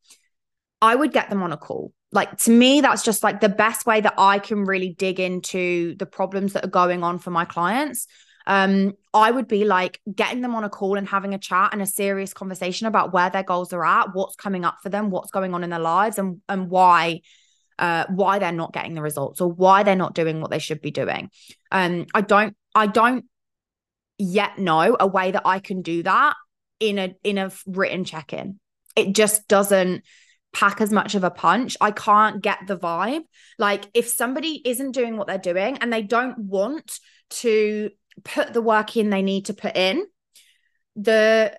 i 0.84 0.94
would 0.94 1.12
get 1.12 1.30
them 1.30 1.42
on 1.42 1.52
a 1.52 1.56
call. 1.56 1.92
Like 2.12 2.36
to 2.40 2.50
me 2.50 2.80
that's 2.80 3.02
just 3.02 3.22
like 3.22 3.40
the 3.40 3.48
best 3.48 3.86
way 3.86 4.00
that 4.00 4.14
i 4.18 4.38
can 4.38 4.64
really 4.64 4.90
dig 4.90 5.18
into 5.18 5.96
the 5.96 6.06
problems 6.06 6.52
that 6.52 6.64
are 6.64 6.68
going 6.82 7.02
on 7.02 7.18
for 7.18 7.30
my 7.30 7.44
clients. 7.44 8.06
Um 8.46 8.92
i 9.14 9.30
would 9.30 9.48
be 9.48 9.64
like 9.64 10.00
getting 10.14 10.42
them 10.42 10.54
on 10.54 10.64
a 10.64 10.68
call 10.68 10.98
and 10.98 11.08
having 11.08 11.32
a 11.34 11.38
chat 11.38 11.70
and 11.72 11.80
a 11.80 11.86
serious 11.86 12.34
conversation 12.34 12.86
about 12.86 13.12
where 13.12 13.30
their 13.30 13.42
goals 13.42 13.72
are 13.72 13.84
at 13.84 14.14
what's 14.14 14.36
coming 14.36 14.64
up 14.64 14.76
for 14.82 14.90
them 14.90 15.10
what's 15.10 15.30
going 15.30 15.54
on 15.54 15.64
in 15.64 15.70
their 15.70 15.78
lives 15.78 16.18
and 16.18 16.42
and 16.48 16.68
why 16.68 17.20
uh 17.78 18.04
why 18.10 18.38
they're 18.38 18.52
not 18.52 18.74
getting 18.74 18.94
the 18.94 19.02
results 19.02 19.40
or 19.40 19.50
why 19.50 19.82
they're 19.82 19.96
not 19.96 20.14
doing 20.14 20.40
what 20.40 20.50
they 20.50 20.58
should 20.58 20.82
be 20.82 20.90
doing. 20.90 21.30
Um 21.72 22.06
i 22.14 22.20
don't 22.20 22.54
i 22.74 22.86
don't 22.86 23.24
yet 24.18 24.58
know 24.58 24.96
a 24.98 25.06
way 25.06 25.30
that 25.30 25.42
I 25.44 25.58
can 25.58 25.82
do 25.82 26.02
that 26.02 26.34
in 26.80 26.98
a 26.98 27.14
in 27.22 27.38
a 27.38 27.50
written 27.66 28.04
check-in. 28.04 28.58
It 28.96 29.14
just 29.14 29.48
doesn't 29.48 30.02
pack 30.52 30.80
as 30.80 30.92
much 30.92 31.14
of 31.14 31.24
a 31.24 31.30
punch. 31.30 31.76
I 31.80 31.90
can't 31.90 32.40
get 32.40 32.60
the 32.66 32.78
vibe. 32.78 33.22
Like 33.58 33.86
if 33.92 34.08
somebody 34.08 34.62
isn't 34.64 34.92
doing 34.92 35.16
what 35.16 35.26
they're 35.26 35.38
doing 35.38 35.78
and 35.78 35.92
they 35.92 36.02
don't 36.02 36.38
want 36.38 36.98
to 37.30 37.90
put 38.22 38.52
the 38.52 38.62
work 38.62 38.96
in 38.96 39.10
they 39.10 39.22
need 39.22 39.46
to 39.46 39.54
put 39.54 39.76
in, 39.76 40.06
the 40.96 41.58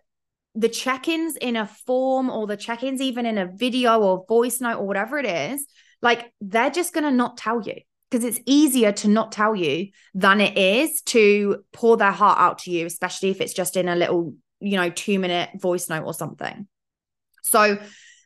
the 0.57 0.69
check-ins 0.69 1.35
in 1.35 1.57
a 1.57 1.67
form 1.67 2.29
or 2.29 2.47
the 2.47 2.55
check-ins 2.55 3.01
even 3.01 3.25
in 3.25 3.37
a 3.37 3.51
video 3.53 4.01
or 4.01 4.25
voice 4.27 4.61
note 4.61 4.77
or 4.77 4.87
whatever 4.87 5.17
it 5.17 5.25
is, 5.25 5.67
like 6.01 6.31
they're 6.39 6.69
just 6.69 6.93
going 6.93 7.03
to 7.03 7.11
not 7.11 7.35
tell 7.35 7.61
you 7.61 7.75
because 8.09 8.23
it's 8.23 8.39
easier 8.45 8.91
to 8.91 9.07
not 9.07 9.31
tell 9.31 9.55
you 9.55 9.89
than 10.13 10.41
it 10.41 10.57
is 10.57 11.01
to 11.01 11.63
pour 11.73 11.97
their 11.97 12.11
heart 12.11 12.39
out 12.39 12.59
to 12.59 12.71
you, 12.71 12.85
especially 12.85 13.29
if 13.29 13.41
it's 13.41 13.53
just 13.53 13.75
in 13.75 13.87
a 13.87 13.95
little, 13.95 14.35
you 14.59 14.77
know, 14.77 14.89
two 14.89 15.19
minute 15.19 15.49
voice 15.59 15.89
note 15.89 16.05
or 16.05 16.13
something. 16.13 16.67
So 17.43 17.77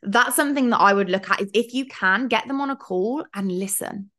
that's 0.02 0.36
something 0.36 0.70
that 0.70 0.78
I 0.78 0.92
would 0.92 1.10
look 1.10 1.30
at 1.30 1.40
is 1.40 1.50
if 1.54 1.74
you 1.74 1.86
can 1.86 2.28
get 2.28 2.46
them 2.46 2.60
on 2.60 2.70
a 2.70 2.76
call 2.76 3.24
and 3.34 3.50
listen, 3.50 4.10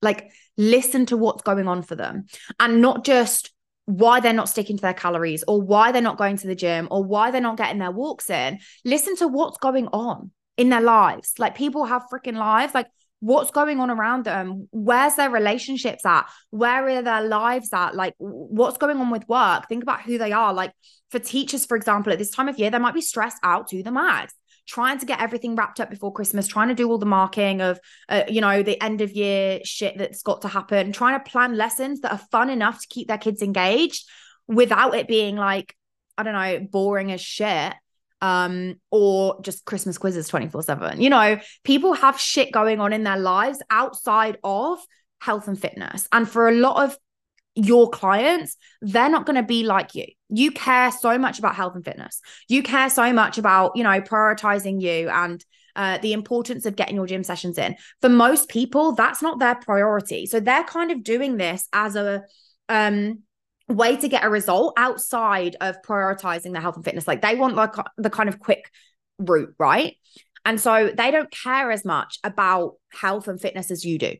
like 0.00 0.30
listen 0.56 1.06
to 1.06 1.16
what's 1.16 1.42
going 1.42 1.68
on 1.68 1.82
for 1.82 1.94
them 1.94 2.26
and 2.58 2.82
not 2.82 3.04
just 3.04 3.52
why 3.86 4.20
they're 4.20 4.32
not 4.32 4.48
sticking 4.48 4.76
to 4.76 4.82
their 4.82 4.94
calories 4.94 5.42
or 5.48 5.60
why 5.60 5.92
they're 5.92 6.02
not 6.02 6.18
going 6.18 6.36
to 6.36 6.46
the 6.46 6.54
gym 6.54 6.88
or 6.90 7.04
why 7.04 7.30
they're 7.30 7.40
not 7.40 7.56
getting 7.56 7.78
their 7.78 7.90
walks 7.90 8.30
in. 8.30 8.58
Listen 8.84 9.16
to 9.16 9.28
what's 9.28 9.58
going 9.58 9.88
on 9.88 10.30
in 10.56 10.68
their 10.68 10.80
lives. 10.80 11.34
Like 11.38 11.54
people 11.54 11.84
have 11.84 12.06
freaking 12.12 12.36
lives. 12.36 12.74
Like 12.74 12.88
what's 13.22 13.52
going 13.52 13.78
on 13.78 13.88
around 13.88 14.24
them? 14.24 14.68
Where's 14.72 15.14
their 15.14 15.30
relationships 15.30 16.04
at? 16.04 16.28
Where 16.50 16.88
are 16.88 17.02
their 17.02 17.22
lives 17.22 17.72
at? 17.72 17.94
Like 17.94 18.14
what's 18.18 18.78
going 18.78 18.96
on 18.96 19.10
with 19.10 19.28
work? 19.28 19.68
Think 19.68 19.84
about 19.84 20.02
who 20.02 20.18
they 20.18 20.32
are. 20.32 20.52
Like 20.52 20.72
for 21.10 21.20
teachers, 21.20 21.64
for 21.64 21.76
example, 21.76 22.12
at 22.12 22.18
this 22.18 22.32
time 22.32 22.48
of 22.48 22.58
year, 22.58 22.68
they 22.68 22.78
might 22.78 22.94
be 22.94 23.00
stressed 23.00 23.38
out 23.44 23.68
to 23.68 23.82
the 23.82 23.92
max 23.92 24.34
trying 24.66 24.96
to 24.96 25.06
get 25.06 25.20
everything 25.20 25.56
wrapped 25.56 25.80
up 25.80 25.90
before 25.90 26.12
Christmas, 26.12 26.46
trying 26.46 26.68
to 26.68 26.74
do 26.74 26.88
all 26.88 26.98
the 26.98 27.04
marking 27.04 27.60
of, 27.60 27.80
uh, 28.08 28.22
you 28.28 28.40
know, 28.40 28.62
the 28.62 28.80
end 28.80 29.00
of 29.00 29.10
year 29.10 29.58
shit 29.64 29.98
that's 29.98 30.22
got 30.22 30.42
to 30.42 30.48
happen, 30.48 30.92
trying 30.92 31.18
to 31.18 31.30
plan 31.30 31.56
lessons 31.56 32.00
that 32.00 32.12
are 32.12 32.20
fun 32.30 32.48
enough 32.48 32.80
to 32.80 32.86
keep 32.88 33.08
their 33.08 33.18
kids 33.18 33.42
engaged 33.42 34.08
without 34.46 34.94
it 34.94 35.08
being 35.08 35.34
like, 35.34 35.76
I 36.16 36.22
don't 36.22 36.34
know, 36.34 36.60
boring 36.70 37.10
as 37.10 37.20
shit 37.20 37.74
um, 38.22 38.76
or 38.90 39.38
just 39.42 39.64
Christmas 39.66 39.98
quizzes 39.98 40.28
24 40.28 40.62
7. 40.62 41.00
You 41.00 41.10
know, 41.10 41.38
people 41.64 41.92
have 41.92 42.18
shit 42.18 42.52
going 42.52 42.80
on 42.80 42.92
in 42.92 43.02
their 43.02 43.18
lives 43.18 43.60
outside 43.68 44.38
of 44.42 44.78
health 45.20 45.48
and 45.48 45.60
fitness. 45.60 46.08
And 46.12 46.28
for 46.28 46.48
a 46.48 46.54
lot 46.54 46.84
of 46.84 46.96
your 47.54 47.90
clients, 47.90 48.56
they're 48.80 49.10
not 49.10 49.26
going 49.26 49.36
to 49.36 49.42
be 49.42 49.64
like 49.64 49.94
you. 49.94 50.06
You 50.30 50.52
care 50.52 50.90
so 50.92 51.18
much 51.18 51.38
about 51.38 51.56
health 51.56 51.74
and 51.74 51.84
fitness. 51.84 52.22
You 52.48 52.62
care 52.62 52.88
so 52.88 53.12
much 53.12 53.36
about, 53.38 53.72
you 53.76 53.82
know, 53.82 54.00
prioritizing 54.00 54.80
you 54.80 55.10
and 55.10 55.44
uh, 55.74 55.98
the 55.98 56.12
importance 56.12 56.64
of 56.64 56.76
getting 56.76 56.94
your 56.94 57.06
gym 57.06 57.24
sessions 57.24 57.58
in. 57.58 57.74
For 58.00 58.08
most 58.08 58.48
people, 58.48 58.92
that's 58.92 59.20
not 59.20 59.40
their 59.40 59.56
priority. 59.56 60.26
So 60.26 60.38
they're 60.38 60.64
kind 60.64 60.92
of 60.92 61.02
doing 61.02 61.36
this 61.36 61.68
as 61.72 61.96
a 61.96 62.22
um 62.68 63.18
way 63.68 63.96
to 63.96 64.08
get 64.08 64.24
a 64.24 64.28
result 64.28 64.74
outside 64.76 65.56
of 65.60 65.76
prioritizing 65.82 66.52
their 66.52 66.62
health 66.62 66.76
and 66.76 66.84
fitness. 66.84 67.06
Like 67.06 67.22
they 67.22 67.34
want 67.34 67.54
like 67.54 67.74
the 67.96 68.10
kind 68.10 68.28
of 68.28 68.38
quick 68.38 68.70
route, 69.18 69.54
right? 69.58 69.96
And 70.44 70.60
so 70.60 70.90
they 70.96 71.10
don't 71.10 71.30
care 71.30 71.70
as 71.70 71.84
much 71.84 72.18
about 72.24 72.74
health 72.92 73.28
and 73.28 73.40
fitness 73.40 73.70
as 73.70 73.84
you 73.84 73.98
do. 73.98 74.16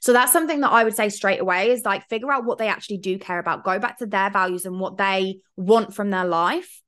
So 0.00 0.12
that's 0.12 0.32
something 0.32 0.60
that 0.60 0.70
I 0.70 0.84
would 0.84 0.94
say 0.94 1.08
straight 1.08 1.40
away 1.40 1.70
is 1.70 1.84
like 1.84 2.08
figure 2.08 2.30
out 2.30 2.44
what 2.44 2.58
they 2.58 2.68
actually 2.68 2.98
do 2.98 3.18
care 3.18 3.38
about, 3.38 3.64
go 3.64 3.78
back 3.78 3.98
to 3.98 4.06
their 4.06 4.30
values 4.30 4.66
and 4.66 4.78
what 4.78 4.98
they 4.98 5.38
want 5.56 5.94
from 5.94 6.10
their 6.10 6.26
life, 6.26 6.82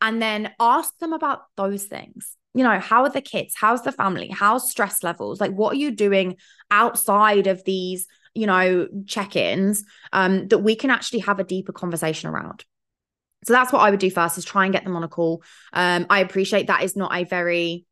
and 0.00 0.22
then 0.22 0.52
ask 0.60 0.96
them 0.98 1.12
about 1.12 1.42
those 1.56 1.84
things. 1.84 2.36
You 2.54 2.62
know, 2.62 2.78
how 2.78 3.02
are 3.02 3.10
the 3.10 3.20
kids? 3.20 3.54
How's 3.56 3.82
the 3.82 3.92
family? 3.92 4.28
How's 4.28 4.70
stress 4.70 5.02
levels? 5.02 5.40
Like, 5.40 5.52
what 5.52 5.72
are 5.72 5.78
you 5.78 5.90
doing 5.90 6.36
outside 6.70 7.46
of 7.46 7.64
these 7.64 8.06
you 8.38 8.46
know, 8.46 8.86
check 9.06 9.34
ins 9.34 9.84
um, 10.12 10.46
that 10.48 10.58
we 10.58 10.76
can 10.76 10.90
actually 10.90 11.18
have 11.20 11.40
a 11.40 11.44
deeper 11.44 11.72
conversation 11.72 12.30
around. 12.30 12.64
So 13.44 13.52
that's 13.52 13.72
what 13.72 13.80
I 13.80 13.90
would 13.90 14.00
do 14.00 14.10
first 14.10 14.38
is 14.38 14.44
try 14.44 14.64
and 14.64 14.72
get 14.72 14.84
them 14.84 14.96
on 14.96 15.02
a 15.02 15.08
call. 15.08 15.42
Um, 15.72 16.06
I 16.08 16.20
appreciate 16.20 16.68
that 16.68 16.82
is 16.82 16.96
not 16.96 17.14
a 17.14 17.24
very 17.24 17.84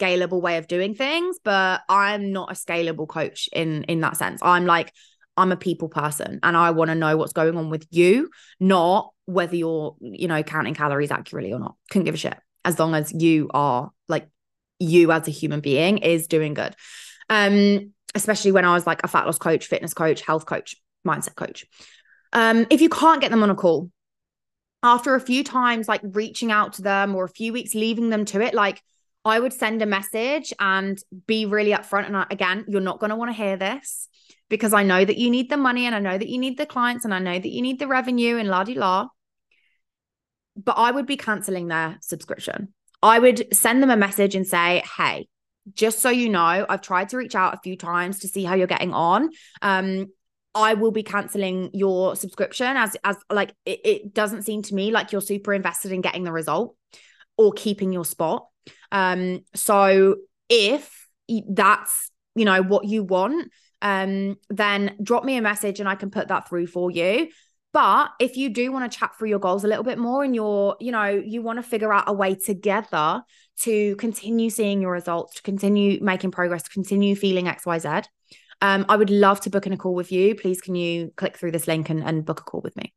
scalable 0.00 0.40
way 0.40 0.56
of 0.56 0.68
doing 0.68 0.94
things, 0.94 1.38
but 1.44 1.82
I'm 1.88 2.32
not 2.32 2.50
a 2.50 2.54
scalable 2.54 3.08
coach 3.08 3.48
in 3.52 3.84
in 3.84 4.00
that 4.00 4.16
sense. 4.16 4.40
I'm 4.42 4.66
like 4.66 4.92
I'm 5.36 5.52
a 5.52 5.56
people 5.56 5.88
person 5.88 6.40
and 6.42 6.56
I 6.56 6.70
want 6.70 6.90
to 6.90 6.94
know 6.94 7.16
what's 7.16 7.32
going 7.32 7.56
on 7.56 7.68
with 7.68 7.86
you, 7.90 8.30
not 8.60 9.12
whether 9.26 9.56
you're, 9.56 9.96
you 10.00 10.28
know, 10.28 10.42
counting 10.42 10.74
calories 10.74 11.10
accurately 11.10 11.52
or 11.52 11.58
not. 11.58 11.74
Couldn't 11.90 12.04
give 12.04 12.14
a 12.14 12.18
shit 12.18 12.38
as 12.64 12.78
long 12.78 12.94
as 12.94 13.12
you 13.12 13.50
are 13.52 13.90
like 14.08 14.28
you 14.78 15.12
as 15.12 15.28
a 15.28 15.30
human 15.30 15.60
being 15.60 15.98
is 15.98 16.26
doing 16.26 16.54
good. 16.54 16.74
Um 17.28 17.93
especially 18.14 18.52
when 18.52 18.64
I 18.64 18.74
was 18.74 18.86
like 18.86 19.02
a 19.04 19.08
fat 19.08 19.26
loss 19.26 19.38
coach, 19.38 19.66
fitness 19.66 19.94
coach, 19.94 20.22
health 20.22 20.46
coach, 20.46 20.76
mindset 21.06 21.34
coach. 21.34 21.66
Um, 22.32 22.66
if 22.70 22.80
you 22.80 22.88
can't 22.88 23.20
get 23.20 23.30
them 23.30 23.42
on 23.42 23.50
a 23.50 23.54
call, 23.54 23.90
after 24.82 25.14
a 25.14 25.20
few 25.20 25.42
times, 25.42 25.88
like 25.88 26.02
reaching 26.02 26.52
out 26.52 26.74
to 26.74 26.82
them 26.82 27.14
or 27.14 27.24
a 27.24 27.28
few 27.28 27.52
weeks 27.52 27.74
leaving 27.74 28.10
them 28.10 28.24
to 28.26 28.40
it, 28.40 28.52
like 28.52 28.82
I 29.24 29.40
would 29.40 29.54
send 29.54 29.80
a 29.80 29.86
message 29.86 30.52
and 30.60 31.02
be 31.26 31.46
really 31.46 31.70
upfront. 31.70 32.06
And 32.06 32.16
I, 32.16 32.26
again, 32.30 32.66
you're 32.68 32.82
not 32.82 33.00
going 33.00 33.10
to 33.10 33.16
want 33.16 33.30
to 33.30 33.36
hear 33.36 33.56
this 33.56 34.08
because 34.50 34.74
I 34.74 34.82
know 34.82 35.02
that 35.02 35.16
you 35.16 35.30
need 35.30 35.48
the 35.48 35.56
money 35.56 35.86
and 35.86 35.94
I 35.94 36.00
know 36.00 36.18
that 36.18 36.28
you 36.28 36.38
need 36.38 36.58
the 36.58 36.66
clients 36.66 37.06
and 37.06 37.14
I 37.14 37.18
know 37.18 37.38
that 37.38 37.50
you 37.50 37.62
need 37.62 37.78
the 37.78 37.86
revenue 37.86 38.36
and 38.36 38.48
la 38.48 38.64
di 38.64 38.74
la. 38.74 39.08
But 40.56 40.76
I 40.76 40.90
would 40.90 41.06
be 41.06 41.16
canceling 41.16 41.68
their 41.68 41.96
subscription. 42.02 42.74
I 43.02 43.18
would 43.18 43.54
send 43.54 43.82
them 43.82 43.90
a 43.90 43.96
message 43.96 44.34
and 44.34 44.46
say, 44.46 44.82
hey, 44.98 45.28
just 45.72 46.00
so 46.00 46.10
you 46.10 46.28
know, 46.28 46.66
I've 46.68 46.82
tried 46.82 47.08
to 47.10 47.16
reach 47.16 47.34
out 47.34 47.54
a 47.54 47.60
few 47.62 47.76
times 47.76 48.20
to 48.20 48.28
see 48.28 48.44
how 48.44 48.54
you're 48.54 48.66
getting 48.66 48.92
on. 48.92 49.30
Um, 49.62 50.06
I 50.54 50.74
will 50.74 50.92
be 50.92 51.02
canceling 51.02 51.70
your 51.72 52.14
subscription 52.14 52.76
as 52.76 52.96
as 53.02 53.16
like 53.30 53.54
it, 53.66 53.80
it 53.84 54.14
doesn't 54.14 54.42
seem 54.42 54.62
to 54.62 54.74
me 54.74 54.92
like 54.92 55.10
you're 55.10 55.20
super 55.20 55.52
invested 55.52 55.90
in 55.90 56.00
getting 56.00 56.22
the 56.22 56.32
result 56.32 56.76
or 57.36 57.52
keeping 57.52 57.92
your 57.92 58.04
spot. 58.04 58.46
Um, 58.92 59.40
so 59.54 60.16
if 60.48 61.08
that's 61.28 62.10
you 62.36 62.44
know 62.44 62.62
what 62.62 62.84
you 62.84 63.02
want, 63.02 63.50
um, 63.82 64.36
then 64.48 64.96
drop 65.02 65.24
me 65.24 65.36
a 65.36 65.42
message 65.42 65.80
and 65.80 65.88
I 65.88 65.96
can 65.96 66.10
put 66.10 66.28
that 66.28 66.48
through 66.48 66.68
for 66.68 66.90
you. 66.90 67.28
But 67.74 68.12
if 68.20 68.36
you 68.36 68.50
do 68.50 68.70
want 68.70 68.90
to 68.90 68.98
chat 68.98 69.18
through 69.18 69.30
your 69.30 69.40
goals 69.40 69.64
a 69.64 69.68
little 69.68 69.82
bit 69.82 69.98
more 69.98 70.22
and 70.22 70.32
you're, 70.32 70.76
you 70.78 70.92
know, 70.92 71.06
you 71.06 71.42
want 71.42 71.58
to 71.58 71.62
figure 71.64 71.92
out 71.92 72.04
a 72.06 72.12
way 72.12 72.36
together 72.36 73.22
to 73.62 73.96
continue 73.96 74.48
seeing 74.48 74.80
your 74.80 74.92
results, 74.92 75.34
to 75.34 75.42
continue 75.42 75.98
making 76.00 76.30
progress, 76.30 76.62
to 76.62 76.70
continue 76.70 77.16
feeling 77.16 77.46
XYZ, 77.46 78.04
um, 78.60 78.86
I 78.88 78.96
would 78.96 79.10
love 79.10 79.40
to 79.40 79.50
book 79.50 79.66
in 79.66 79.72
a 79.72 79.76
call 79.76 79.94
with 79.96 80.12
you. 80.12 80.36
Please 80.36 80.60
can 80.60 80.76
you 80.76 81.12
click 81.16 81.36
through 81.36 81.50
this 81.50 81.66
link 81.66 81.90
and, 81.90 82.04
and 82.04 82.24
book 82.24 82.40
a 82.40 82.44
call 82.44 82.60
with 82.60 82.76
me? 82.76 82.94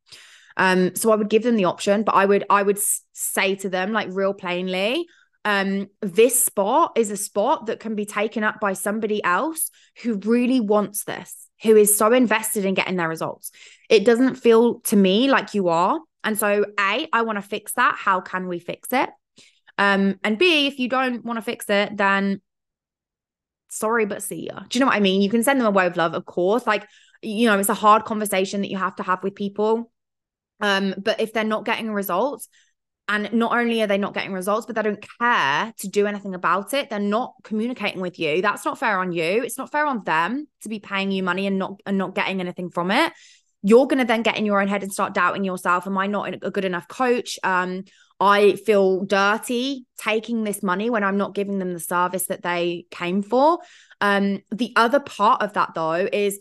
Um, 0.56 0.94
so 0.94 1.10
I 1.10 1.16
would 1.16 1.28
give 1.28 1.42
them 1.42 1.56
the 1.56 1.64
option, 1.64 2.04
but 2.04 2.14
I 2.14 2.24
would 2.24 2.44
I 2.48 2.62
would 2.62 2.78
say 3.12 3.56
to 3.56 3.68
them 3.68 3.92
like 3.92 4.08
real 4.12 4.32
plainly, 4.32 5.06
um, 5.44 5.88
this 6.00 6.44
spot 6.44 6.92
is 6.96 7.10
a 7.10 7.16
spot 7.16 7.66
that 7.66 7.80
can 7.80 7.96
be 7.96 8.06
taken 8.06 8.44
up 8.44 8.60
by 8.60 8.74
somebody 8.74 9.22
else 9.24 9.72
who 10.02 10.14
really 10.24 10.60
wants 10.60 11.02
this 11.02 11.47
who 11.62 11.76
is 11.76 11.96
so 11.96 12.12
invested 12.12 12.64
in 12.64 12.74
getting 12.74 12.96
their 12.96 13.08
results. 13.08 13.50
It 13.88 14.04
doesn't 14.04 14.36
feel 14.36 14.80
to 14.80 14.96
me 14.96 15.28
like 15.28 15.54
you 15.54 15.68
are. 15.68 16.00
And 16.24 16.38
so, 16.38 16.64
A, 16.78 17.08
I 17.12 17.22
want 17.22 17.36
to 17.36 17.42
fix 17.42 17.72
that. 17.74 17.96
How 17.98 18.20
can 18.20 18.48
we 18.48 18.58
fix 18.58 18.92
it? 18.92 19.10
Um, 19.78 20.18
and 20.24 20.38
B, 20.38 20.66
if 20.66 20.78
you 20.78 20.88
don't 20.88 21.24
want 21.24 21.36
to 21.38 21.42
fix 21.42 21.70
it, 21.70 21.96
then 21.96 22.40
sorry, 23.68 24.06
but 24.06 24.22
see 24.22 24.46
ya. 24.46 24.60
Do 24.68 24.78
you 24.78 24.80
know 24.80 24.86
what 24.86 24.96
I 24.96 25.00
mean? 25.00 25.22
You 25.22 25.30
can 25.30 25.42
send 25.42 25.60
them 25.60 25.66
a 25.66 25.70
wave 25.70 25.92
of 25.92 25.96
love, 25.96 26.14
of 26.14 26.26
course. 26.26 26.66
Like, 26.66 26.86
you 27.22 27.46
know, 27.46 27.58
it's 27.58 27.68
a 27.68 27.74
hard 27.74 28.04
conversation 28.04 28.62
that 28.62 28.70
you 28.70 28.76
have 28.76 28.96
to 28.96 29.02
have 29.02 29.22
with 29.22 29.34
people. 29.34 29.90
Um, 30.60 30.94
but 30.98 31.20
if 31.20 31.32
they're 31.32 31.44
not 31.44 31.64
getting 31.64 31.92
results, 31.92 32.48
and 33.08 33.32
not 33.32 33.52
only 33.52 33.80
are 33.82 33.86
they 33.86 33.96
not 33.96 34.12
getting 34.12 34.32
results, 34.32 34.66
but 34.66 34.76
they 34.76 34.82
don't 34.82 35.04
care 35.18 35.72
to 35.78 35.88
do 35.88 36.06
anything 36.06 36.34
about 36.34 36.74
it. 36.74 36.90
They're 36.90 36.98
not 36.98 37.34
communicating 37.42 38.02
with 38.02 38.18
you. 38.18 38.42
That's 38.42 38.64
not 38.64 38.78
fair 38.78 38.98
on 38.98 39.12
you. 39.12 39.42
It's 39.42 39.56
not 39.56 39.72
fair 39.72 39.86
on 39.86 40.04
them 40.04 40.46
to 40.62 40.68
be 40.68 40.78
paying 40.78 41.10
you 41.10 41.22
money 41.22 41.46
and 41.46 41.58
not 41.58 41.80
and 41.86 41.96
not 41.96 42.14
getting 42.14 42.40
anything 42.40 42.70
from 42.70 42.90
it. 42.90 43.12
You're 43.62 43.86
gonna 43.86 44.04
then 44.04 44.22
get 44.22 44.36
in 44.36 44.44
your 44.44 44.60
own 44.60 44.68
head 44.68 44.82
and 44.82 44.92
start 44.92 45.14
doubting 45.14 45.42
yourself. 45.42 45.86
Am 45.86 45.96
I 45.96 46.06
not 46.06 46.34
a 46.42 46.50
good 46.50 46.66
enough 46.66 46.86
coach? 46.86 47.38
Um, 47.42 47.84
I 48.20 48.56
feel 48.56 49.04
dirty 49.04 49.86
taking 49.96 50.44
this 50.44 50.62
money 50.62 50.90
when 50.90 51.04
I'm 51.04 51.16
not 51.16 51.34
giving 51.34 51.58
them 51.58 51.72
the 51.72 51.80
service 51.80 52.26
that 52.26 52.42
they 52.42 52.86
came 52.90 53.22
for. 53.22 53.58
Um, 54.00 54.42
the 54.50 54.72
other 54.76 55.00
part 55.00 55.42
of 55.42 55.54
that 55.54 55.70
though 55.74 56.08
is 56.12 56.40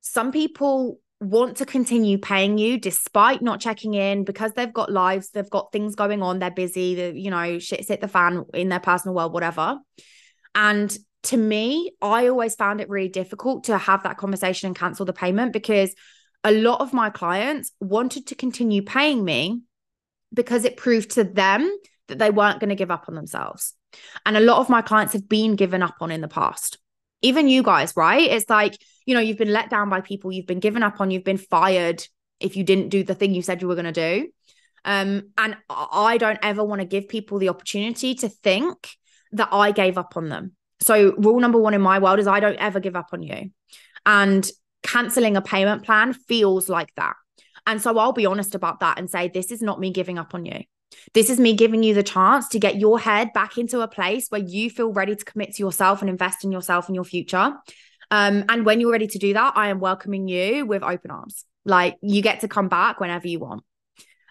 some 0.00 0.32
people 0.32 1.00
want 1.20 1.56
to 1.58 1.66
continue 1.66 2.18
paying 2.18 2.58
you 2.58 2.78
despite 2.78 3.40
not 3.40 3.60
checking 3.60 3.94
in 3.94 4.24
because 4.24 4.52
they've 4.52 4.72
got 4.72 4.92
lives, 4.92 5.30
they've 5.30 5.48
got 5.48 5.72
things 5.72 5.94
going 5.94 6.22
on, 6.22 6.38
they're 6.38 6.50
busy, 6.50 6.94
the 6.94 7.18
you 7.18 7.30
know, 7.30 7.58
shit's 7.58 7.88
hit 7.88 8.00
the 8.00 8.08
fan 8.08 8.44
in 8.52 8.68
their 8.68 8.80
personal 8.80 9.14
world, 9.14 9.32
whatever. 9.32 9.78
And 10.54 10.96
to 11.24 11.36
me, 11.36 11.92
I 12.02 12.28
always 12.28 12.54
found 12.54 12.80
it 12.80 12.88
really 12.88 13.08
difficult 13.08 13.64
to 13.64 13.78
have 13.78 14.02
that 14.02 14.18
conversation 14.18 14.68
and 14.68 14.76
cancel 14.76 15.06
the 15.06 15.12
payment 15.12 15.52
because 15.52 15.94
a 16.44 16.52
lot 16.52 16.80
of 16.80 16.92
my 16.92 17.10
clients 17.10 17.72
wanted 17.80 18.28
to 18.28 18.34
continue 18.34 18.82
paying 18.82 19.24
me 19.24 19.62
because 20.32 20.64
it 20.64 20.76
proved 20.76 21.12
to 21.12 21.24
them 21.24 21.74
that 22.08 22.18
they 22.18 22.30
weren't 22.30 22.60
going 22.60 22.70
to 22.70 22.76
give 22.76 22.90
up 22.90 23.06
on 23.08 23.14
themselves. 23.14 23.74
And 24.24 24.36
a 24.36 24.40
lot 24.40 24.58
of 24.58 24.68
my 24.68 24.82
clients 24.82 25.14
have 25.14 25.28
been 25.28 25.56
given 25.56 25.82
up 25.82 25.96
on 26.00 26.10
in 26.10 26.20
the 26.20 26.28
past. 26.28 26.78
Even 27.22 27.48
you 27.48 27.62
guys, 27.62 27.94
right? 27.96 28.30
It's 28.30 28.48
like 28.48 28.76
you 29.06 29.14
know, 29.14 29.20
you've 29.20 29.38
been 29.38 29.52
let 29.52 29.70
down 29.70 29.88
by 29.88 30.00
people, 30.00 30.32
you've 30.32 30.46
been 30.46 30.60
given 30.60 30.82
up 30.82 31.00
on, 31.00 31.10
you've 31.10 31.24
been 31.24 31.38
fired 31.38 32.06
if 32.40 32.56
you 32.56 32.64
didn't 32.64 32.90
do 32.90 33.02
the 33.02 33.14
thing 33.14 33.32
you 33.32 33.42
said 33.42 33.62
you 33.62 33.68
were 33.68 33.74
going 33.74 33.92
to 33.92 33.92
do. 33.92 34.28
Um, 34.84 35.30
and 35.38 35.56
I 35.68 36.18
don't 36.18 36.38
ever 36.42 36.62
want 36.62 36.80
to 36.80 36.86
give 36.86 37.08
people 37.08 37.38
the 37.38 37.48
opportunity 37.48 38.14
to 38.16 38.28
think 38.28 38.90
that 39.32 39.48
I 39.52 39.72
gave 39.72 39.96
up 39.96 40.16
on 40.16 40.28
them. 40.28 40.52
So, 40.80 41.14
rule 41.16 41.40
number 41.40 41.58
one 41.58 41.74
in 41.74 41.80
my 41.80 41.98
world 41.98 42.18
is 42.18 42.26
I 42.26 42.40
don't 42.40 42.58
ever 42.58 42.80
give 42.80 42.94
up 42.94 43.08
on 43.12 43.22
you. 43.22 43.50
And 44.04 44.48
canceling 44.82 45.36
a 45.36 45.42
payment 45.42 45.84
plan 45.84 46.12
feels 46.12 46.68
like 46.68 46.94
that. 46.96 47.14
And 47.66 47.80
so, 47.80 47.98
I'll 47.98 48.12
be 48.12 48.26
honest 48.26 48.54
about 48.54 48.80
that 48.80 48.98
and 48.98 49.10
say, 49.10 49.28
this 49.28 49.50
is 49.50 49.62
not 49.62 49.80
me 49.80 49.90
giving 49.90 50.18
up 50.18 50.34
on 50.34 50.44
you. 50.44 50.60
This 51.14 51.30
is 51.30 51.40
me 51.40 51.54
giving 51.54 51.82
you 51.82 51.94
the 51.94 52.02
chance 52.02 52.48
to 52.48 52.60
get 52.60 52.76
your 52.76 53.00
head 53.00 53.32
back 53.32 53.58
into 53.58 53.80
a 53.80 53.88
place 53.88 54.28
where 54.28 54.40
you 54.40 54.70
feel 54.70 54.92
ready 54.92 55.16
to 55.16 55.24
commit 55.24 55.54
to 55.54 55.62
yourself 55.62 56.00
and 56.00 56.08
invest 56.08 56.44
in 56.44 56.52
yourself 56.52 56.88
and 56.88 56.94
your 56.94 57.04
future. 57.04 57.54
Um, 58.10 58.44
and 58.48 58.64
when 58.64 58.80
you're 58.80 58.92
ready 58.92 59.08
to 59.08 59.18
do 59.18 59.32
that, 59.34 59.54
I 59.56 59.68
am 59.68 59.80
welcoming 59.80 60.28
you 60.28 60.64
with 60.66 60.82
open 60.82 61.10
arms. 61.10 61.44
Like 61.64 61.96
you 62.02 62.22
get 62.22 62.40
to 62.40 62.48
come 62.48 62.68
back 62.68 63.00
whenever 63.00 63.26
you 63.26 63.40
want. 63.40 63.64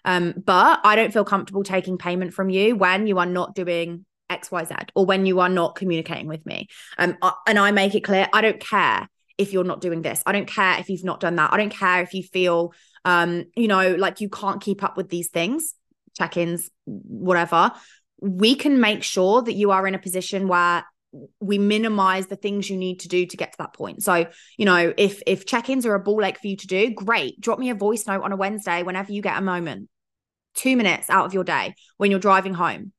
Um, 0.04 0.34
but 0.36 0.80
I 0.84 0.96
don't 0.96 1.12
feel 1.12 1.24
comfortable 1.24 1.64
taking 1.64 1.98
payment 1.98 2.32
from 2.32 2.48
you 2.48 2.76
when 2.76 3.06
you 3.06 3.18
are 3.18 3.26
not 3.26 3.54
doing 3.54 4.06
XYZ 4.30 4.88
or 4.94 5.04
when 5.04 5.26
you 5.26 5.40
are 5.40 5.48
not 5.48 5.74
communicating 5.74 6.28
with 6.28 6.46
me. 6.46 6.68
Um, 6.96 7.16
and 7.46 7.58
I 7.58 7.72
make 7.72 7.94
it 7.94 8.02
clear 8.04 8.28
I 8.32 8.40
don't 8.40 8.60
care 8.60 9.08
if 9.36 9.52
you're 9.52 9.64
not 9.64 9.80
doing 9.80 10.02
this. 10.02 10.22
I 10.24 10.32
don't 10.32 10.46
care 10.46 10.78
if 10.78 10.88
you've 10.88 11.04
not 11.04 11.20
done 11.20 11.36
that. 11.36 11.52
I 11.52 11.56
don't 11.56 11.70
care 11.70 12.02
if 12.02 12.14
you 12.14 12.22
feel 12.22 12.72
um, 13.06 13.44
you 13.54 13.68
know, 13.68 13.94
like 13.94 14.20
you 14.20 14.28
can't 14.28 14.60
keep 14.60 14.82
up 14.82 14.96
with 14.96 15.08
these 15.08 15.28
things, 15.28 15.74
check-ins, 16.18 16.68
whatever. 16.84 17.70
We 18.20 18.56
can 18.56 18.80
make 18.80 19.04
sure 19.04 19.42
that 19.42 19.52
you 19.52 19.70
are 19.70 19.86
in 19.86 19.94
a 19.94 19.98
position 19.98 20.48
where 20.48 20.84
we 21.40 21.58
minimize 21.58 22.26
the 22.26 22.36
things 22.36 22.68
you 22.68 22.76
need 22.76 23.00
to 23.00 23.08
do 23.08 23.26
to 23.26 23.36
get 23.36 23.52
to 23.52 23.58
that 23.58 23.74
point. 23.74 24.02
So, 24.02 24.26
you 24.56 24.64
know, 24.64 24.92
if 24.96 25.22
if 25.26 25.46
check-ins 25.46 25.86
are 25.86 25.94
a 25.94 26.00
ball 26.00 26.24
ache 26.24 26.38
for 26.38 26.46
you 26.46 26.56
to 26.56 26.66
do, 26.66 26.90
great. 26.90 27.40
Drop 27.40 27.58
me 27.58 27.70
a 27.70 27.74
voice 27.74 28.06
note 28.06 28.22
on 28.22 28.32
a 28.32 28.36
Wednesday 28.36 28.82
whenever 28.82 29.12
you 29.12 29.22
get 29.22 29.38
a 29.38 29.42
moment. 29.42 29.88
2 30.54 30.76
minutes 30.76 31.10
out 31.10 31.26
of 31.26 31.34
your 31.34 31.44
day 31.44 31.74
when 31.98 32.10
you're 32.10 32.18
driving 32.18 32.54
home 32.54 32.92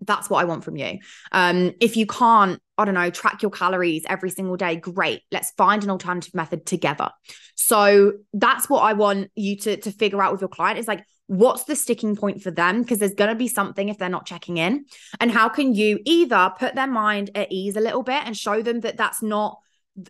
that's 0.00 0.30
what 0.30 0.40
I 0.40 0.44
want 0.44 0.64
from 0.64 0.76
you. 0.76 0.98
Um, 1.32 1.72
if 1.80 1.96
you 1.96 2.06
can't, 2.06 2.60
I 2.78 2.84
don't 2.84 2.94
know, 2.94 3.10
track 3.10 3.42
your 3.42 3.50
calories 3.50 4.04
every 4.08 4.30
single 4.30 4.56
day, 4.56 4.76
great. 4.76 5.22
Let's 5.30 5.50
find 5.52 5.84
an 5.84 5.90
alternative 5.90 6.34
method 6.34 6.66
together. 6.66 7.10
So 7.54 8.14
that's 8.32 8.68
what 8.68 8.80
I 8.80 8.94
want 8.94 9.30
you 9.34 9.56
to 9.58 9.76
to 9.76 9.92
figure 9.92 10.22
out 10.22 10.32
with 10.32 10.40
your 10.40 10.48
client 10.48 10.78
is 10.78 10.88
like, 10.88 11.04
what's 11.30 11.62
the 11.62 11.76
sticking 11.76 12.16
point 12.16 12.42
for 12.42 12.50
them? 12.50 12.82
Because 12.82 12.98
there's 12.98 13.14
going 13.14 13.30
to 13.30 13.36
be 13.36 13.46
something 13.46 13.88
if 13.88 13.98
they're 13.98 14.08
not 14.08 14.26
checking 14.26 14.56
in. 14.56 14.84
And 15.20 15.30
how 15.30 15.48
can 15.48 15.76
you 15.76 16.00
either 16.04 16.52
put 16.58 16.74
their 16.74 16.88
mind 16.88 17.30
at 17.36 17.52
ease 17.52 17.76
a 17.76 17.80
little 17.80 18.02
bit 18.02 18.22
and 18.26 18.36
show 18.36 18.62
them 18.62 18.80
that 18.80 18.96
that's 18.96 19.22
not 19.22 19.60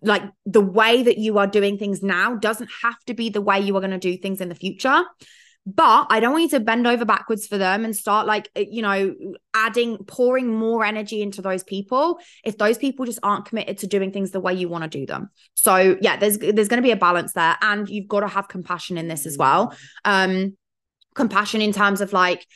like 0.01 0.23
the 0.47 0.63
way 0.63 1.03
that 1.03 1.19
you 1.19 1.37
are 1.37 1.47
doing 1.47 1.77
things 1.77 2.03
now 2.03 2.37
doesn't 2.37 2.71
have 2.83 2.99
to 3.05 3.13
be 3.13 3.29
the 3.29 3.43
way 3.43 3.61
you 3.61 3.77
are 3.77 3.81
going 3.81 3.91
to 3.91 3.99
do 3.99 4.17
things 4.17 4.41
in 4.41 4.49
the 4.49 4.55
future 4.55 5.05
but 5.67 6.07
I 6.09 6.21
don't 6.21 6.33
want 6.33 6.45
you 6.45 6.59
to 6.59 6.61
bend 6.61 6.87
over 6.87 7.05
backwards 7.05 7.47
for 7.47 7.59
them 7.59 7.85
and 7.85 7.95
start 7.95 8.27
like, 8.27 8.51
eh, 8.57 8.65
you 8.71 8.81
know, 8.81 9.15
adding, 9.53 9.99
pouring 10.07 10.49
more 10.49 10.85
energy 10.85 11.21
into 11.21 11.43
those 11.43 11.63
people 11.63 12.19
if 12.45 12.57
those 12.57 12.79
people 12.79 13.05
just 13.05 13.19
aren't 13.23 13.45
committed 13.45 13.79
to 13.79 13.87
doing 13.87 14.11
things 14.11 14.31
the 14.31 14.41
way 14.41 14.55
you 14.55 14.69
want 14.69 14.85
to 14.85 14.99
do 14.99 15.05
them. 15.05 15.31
So 15.55 15.99
yeah, 16.01 16.17
there's 16.17 16.39
there's 16.39 16.69
going 16.69 16.83
to 16.83 16.87
be 16.87 16.93
a 16.93 16.97
balance 16.97 17.35
there. 17.35 17.57
And 17.61 17.89
you've 17.89 18.09
got 18.09 18.21
to 18.21 18.29
have 18.29 18.49
compassion 18.49 18.97
in 18.97 19.07
this 19.07 19.27
as 19.27 19.37
well. 19.37 19.77
Um, 20.05 20.57
compassion 21.21 21.61
in 21.61 21.73
terms 21.73 22.01
of 22.01 22.13
like 22.13 22.47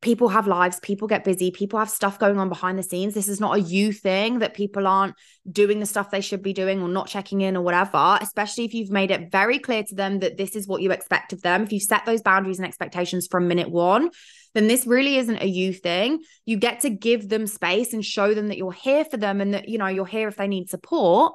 people 0.00 0.28
have 0.28 0.46
lives, 0.46 0.80
people 0.80 1.08
get 1.08 1.24
busy, 1.24 1.50
people 1.50 1.78
have 1.78 1.90
stuff 1.90 2.18
going 2.18 2.38
on 2.38 2.48
behind 2.48 2.78
the 2.78 2.82
scenes. 2.82 3.14
This 3.14 3.28
is 3.28 3.40
not 3.40 3.56
a 3.56 3.60
you 3.60 3.92
thing 3.92 4.40
that 4.40 4.54
people 4.54 4.86
aren't 4.86 5.14
doing 5.50 5.78
the 5.80 5.86
stuff 5.86 6.10
they 6.10 6.20
should 6.20 6.42
be 6.42 6.52
doing 6.52 6.82
or 6.82 6.88
not 6.88 7.08
checking 7.08 7.40
in 7.40 7.56
or 7.56 7.62
whatever, 7.62 8.18
especially 8.20 8.64
if 8.64 8.74
you've 8.74 8.90
made 8.90 9.10
it 9.10 9.30
very 9.30 9.58
clear 9.58 9.82
to 9.84 9.94
them 9.94 10.20
that 10.20 10.36
this 10.36 10.54
is 10.54 10.68
what 10.68 10.82
you 10.82 10.92
expect 10.92 11.32
of 11.32 11.42
them. 11.42 11.62
If 11.62 11.72
you 11.72 11.80
set 11.80 12.04
those 12.04 12.22
boundaries 12.22 12.58
and 12.58 12.66
expectations 12.66 13.28
from 13.28 13.48
minute 13.48 13.70
one, 13.70 14.10
then 14.54 14.66
this 14.66 14.86
really 14.86 15.16
isn't 15.16 15.42
a 15.42 15.46
you 15.46 15.72
thing. 15.72 16.20
You 16.46 16.56
get 16.56 16.80
to 16.80 16.90
give 16.90 17.28
them 17.28 17.46
space 17.46 17.92
and 17.92 18.04
show 18.04 18.34
them 18.34 18.48
that 18.48 18.58
you're 18.58 18.72
here 18.72 19.04
for 19.04 19.16
them 19.16 19.40
and 19.40 19.54
that, 19.54 19.68
you 19.68 19.78
know, 19.78 19.88
you're 19.88 20.06
here 20.06 20.28
if 20.28 20.36
they 20.36 20.48
need 20.48 20.70
support. 20.70 21.34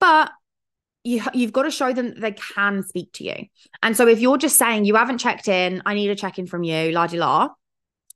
But 0.00 0.32
you 1.04 1.22
you've 1.32 1.52
got 1.52 1.62
to 1.62 1.70
show 1.70 1.92
them 1.92 2.08
that 2.08 2.20
they 2.20 2.32
can 2.32 2.82
speak 2.82 3.12
to 3.14 3.24
you. 3.24 3.46
And 3.82 3.96
so 3.96 4.06
if 4.06 4.20
you're 4.20 4.38
just 4.38 4.58
saying 4.58 4.84
you 4.84 4.96
haven't 4.96 5.18
checked 5.18 5.48
in, 5.48 5.82
I 5.86 5.94
need 5.94 6.10
a 6.10 6.16
check 6.16 6.38
in 6.38 6.46
from 6.46 6.62
you, 6.62 6.92
la 6.92 7.06
di 7.06 7.18
la, 7.18 7.48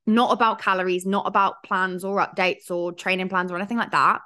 not 0.07 0.33
about 0.33 0.61
calories, 0.61 1.07
not 1.07 1.27
about 1.27 1.63
plans 1.65 2.05
or 2.05 2.19
updates 2.19 2.71
or 2.71 2.93
training 2.93 3.29
plans 3.29 3.51
or 3.51 3.57
anything 3.57 3.79
like 3.79 3.93
that, 3.93 4.21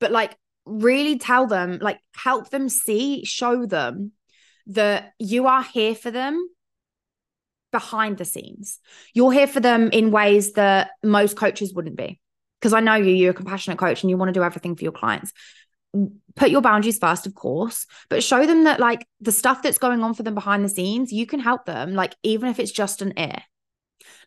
but 0.00 0.12
like 0.12 0.36
really 0.66 1.18
tell 1.18 1.46
them, 1.46 1.78
like 1.80 1.98
help 2.14 2.50
them 2.50 2.68
see, 2.68 3.24
show 3.24 3.64
them 3.64 4.12
that 4.66 5.12
you 5.18 5.46
are 5.46 5.62
here 5.62 5.94
for 5.94 6.10
them 6.10 6.46
behind 7.72 8.18
the 8.18 8.24
scenes. 8.24 8.78
You're 9.14 9.32
here 9.32 9.46
for 9.46 9.60
them 9.60 9.90
in 9.92 10.10
ways 10.10 10.52
that 10.52 10.90
most 11.02 11.36
coaches 11.36 11.72
wouldn't 11.74 11.96
be. 11.96 12.20
Because 12.60 12.72
I 12.72 12.80
know 12.80 12.96
you, 12.96 13.14
you're 13.14 13.30
a 13.30 13.34
compassionate 13.34 13.78
coach 13.78 14.02
and 14.02 14.10
you 14.10 14.16
want 14.16 14.30
to 14.30 14.32
do 14.32 14.42
everything 14.42 14.74
for 14.74 14.82
your 14.82 14.92
clients 14.92 15.32
put 16.36 16.50
your 16.50 16.60
boundaries 16.60 16.98
first 16.98 17.26
of 17.26 17.34
course 17.34 17.86
but 18.10 18.22
show 18.22 18.46
them 18.46 18.64
that 18.64 18.78
like 18.78 19.06
the 19.20 19.32
stuff 19.32 19.62
that's 19.62 19.78
going 19.78 20.02
on 20.02 20.14
for 20.14 20.22
them 20.22 20.34
behind 20.34 20.64
the 20.64 20.68
scenes 20.68 21.12
you 21.12 21.26
can 21.26 21.40
help 21.40 21.64
them 21.64 21.94
like 21.94 22.14
even 22.22 22.48
if 22.48 22.60
it's 22.60 22.70
just 22.70 23.00
an 23.00 23.12
ear 23.18 23.38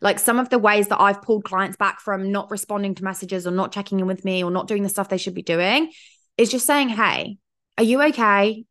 like 0.00 0.18
some 0.18 0.38
of 0.38 0.48
the 0.48 0.58
ways 0.58 0.88
that 0.88 1.00
I've 1.00 1.22
pulled 1.22 1.44
clients 1.44 1.76
back 1.76 2.00
from 2.00 2.32
not 2.32 2.50
responding 2.50 2.94
to 2.96 3.04
messages 3.04 3.46
or 3.46 3.52
not 3.52 3.72
checking 3.72 4.00
in 4.00 4.06
with 4.06 4.24
me 4.24 4.42
or 4.42 4.50
not 4.50 4.66
doing 4.66 4.82
the 4.82 4.88
stuff 4.88 5.08
they 5.08 5.18
should 5.18 5.34
be 5.34 5.42
doing 5.42 5.92
is 6.36 6.50
just 6.50 6.66
saying 6.66 6.88
hey 6.90 7.38
are 7.78 7.84
you 7.84 8.02
okay? 8.02 8.64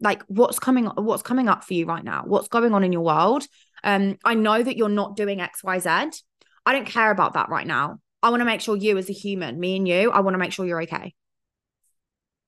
Like 0.00 0.22
what's 0.28 0.58
coming 0.58 0.86
what's 0.86 1.22
coming 1.22 1.48
up 1.48 1.64
for 1.64 1.74
you 1.74 1.86
right 1.86 2.04
now? 2.04 2.22
What's 2.26 2.48
going 2.48 2.74
on 2.74 2.84
in 2.84 2.92
your 2.92 3.02
world? 3.02 3.46
Um 3.82 4.16
i 4.24 4.34
know 4.34 4.62
that 4.62 4.76
you're 4.76 4.88
not 4.88 5.16
doing 5.16 5.38
xyz 5.38 6.22
i 6.64 6.72
don't 6.72 6.86
care 6.86 7.10
about 7.10 7.34
that 7.34 7.48
right 7.48 7.66
now. 7.66 7.98
I 8.22 8.30
want 8.30 8.40
to 8.40 8.46
make 8.46 8.60
sure 8.60 8.76
you 8.76 8.96
as 8.98 9.08
a 9.10 9.12
human 9.12 9.58
me 9.60 9.76
and 9.76 9.86
you 9.86 10.10
i 10.10 10.20
want 10.20 10.34
to 10.34 10.38
make 10.38 10.52
sure 10.52 10.66
you're 10.66 10.82
okay 10.82 11.14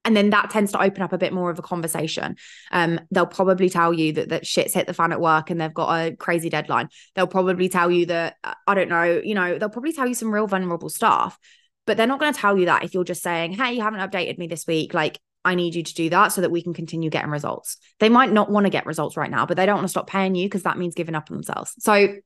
and 0.04 0.16
then 0.16 0.30
that 0.30 0.50
tends 0.50 0.72
to 0.72 0.82
open 0.82 1.02
up 1.02 1.12
a 1.12 1.18
bit 1.18 1.32
more 1.32 1.50
of 1.50 1.58
a 1.58 1.62
conversation. 1.62 2.36
Um, 2.70 3.00
they'll 3.10 3.26
probably 3.26 3.68
tell 3.68 3.92
you 3.92 4.12
that 4.14 4.30
that 4.30 4.46
shit's 4.46 4.74
hit 4.74 4.86
the 4.86 4.94
fan 4.94 5.12
at 5.12 5.20
work 5.20 5.50
and 5.50 5.60
they've 5.60 5.74
got 5.74 5.92
a 5.94 6.16
crazy 6.16 6.48
deadline. 6.48 6.88
They'll 7.14 7.26
probably 7.26 7.68
tell 7.68 7.90
you 7.90 8.06
that 8.06 8.36
I 8.66 8.74
don't 8.74 8.88
know, 8.88 9.20
you 9.22 9.34
know, 9.34 9.58
they'll 9.58 9.68
probably 9.68 9.92
tell 9.92 10.06
you 10.06 10.14
some 10.14 10.32
real 10.32 10.46
vulnerable 10.46 10.88
stuff, 10.88 11.38
but 11.86 11.96
they're 11.96 12.06
not 12.06 12.20
going 12.20 12.32
to 12.32 12.38
tell 12.38 12.56
you 12.56 12.66
that 12.66 12.84
if 12.84 12.94
you're 12.94 13.04
just 13.04 13.22
saying, 13.22 13.52
"Hey, 13.52 13.74
you 13.74 13.82
haven't 13.82 14.00
updated 14.00 14.38
me 14.38 14.46
this 14.46 14.66
week." 14.66 14.94
Like, 14.94 15.18
I 15.44 15.54
need 15.54 15.74
you 15.74 15.82
to 15.82 15.94
do 15.94 16.10
that 16.10 16.28
so 16.28 16.40
that 16.42 16.50
we 16.50 16.62
can 16.62 16.74
continue 16.74 17.10
getting 17.10 17.30
results. 17.30 17.76
They 18.00 18.08
might 18.08 18.32
not 18.32 18.50
want 18.50 18.66
to 18.66 18.70
get 18.70 18.86
results 18.86 19.16
right 19.16 19.30
now, 19.30 19.46
but 19.46 19.56
they 19.56 19.66
don't 19.66 19.76
want 19.76 19.86
to 19.86 19.90
stop 19.90 20.08
paying 20.08 20.34
you 20.34 20.46
because 20.46 20.64
that 20.64 20.78
means 20.78 20.94
giving 20.94 21.14
up 21.14 21.30
on 21.30 21.36
themselves. 21.36 21.74
So, 21.78 22.16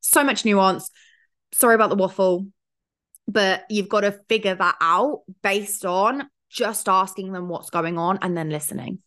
so 0.00 0.24
much 0.24 0.44
nuance. 0.44 0.90
Sorry 1.52 1.74
about 1.74 1.90
the 1.90 1.96
waffle, 1.96 2.46
but 3.28 3.64
you've 3.70 3.88
got 3.88 4.00
to 4.00 4.20
figure 4.28 4.54
that 4.54 4.76
out 4.80 5.20
based 5.42 5.84
on 5.84 6.28
just 6.56 6.88
asking 6.88 7.32
them 7.32 7.48
what's 7.48 7.70
going 7.70 7.98
on 7.98 8.18
and 8.22 8.36
then 8.36 8.48
listening. 8.48 9.00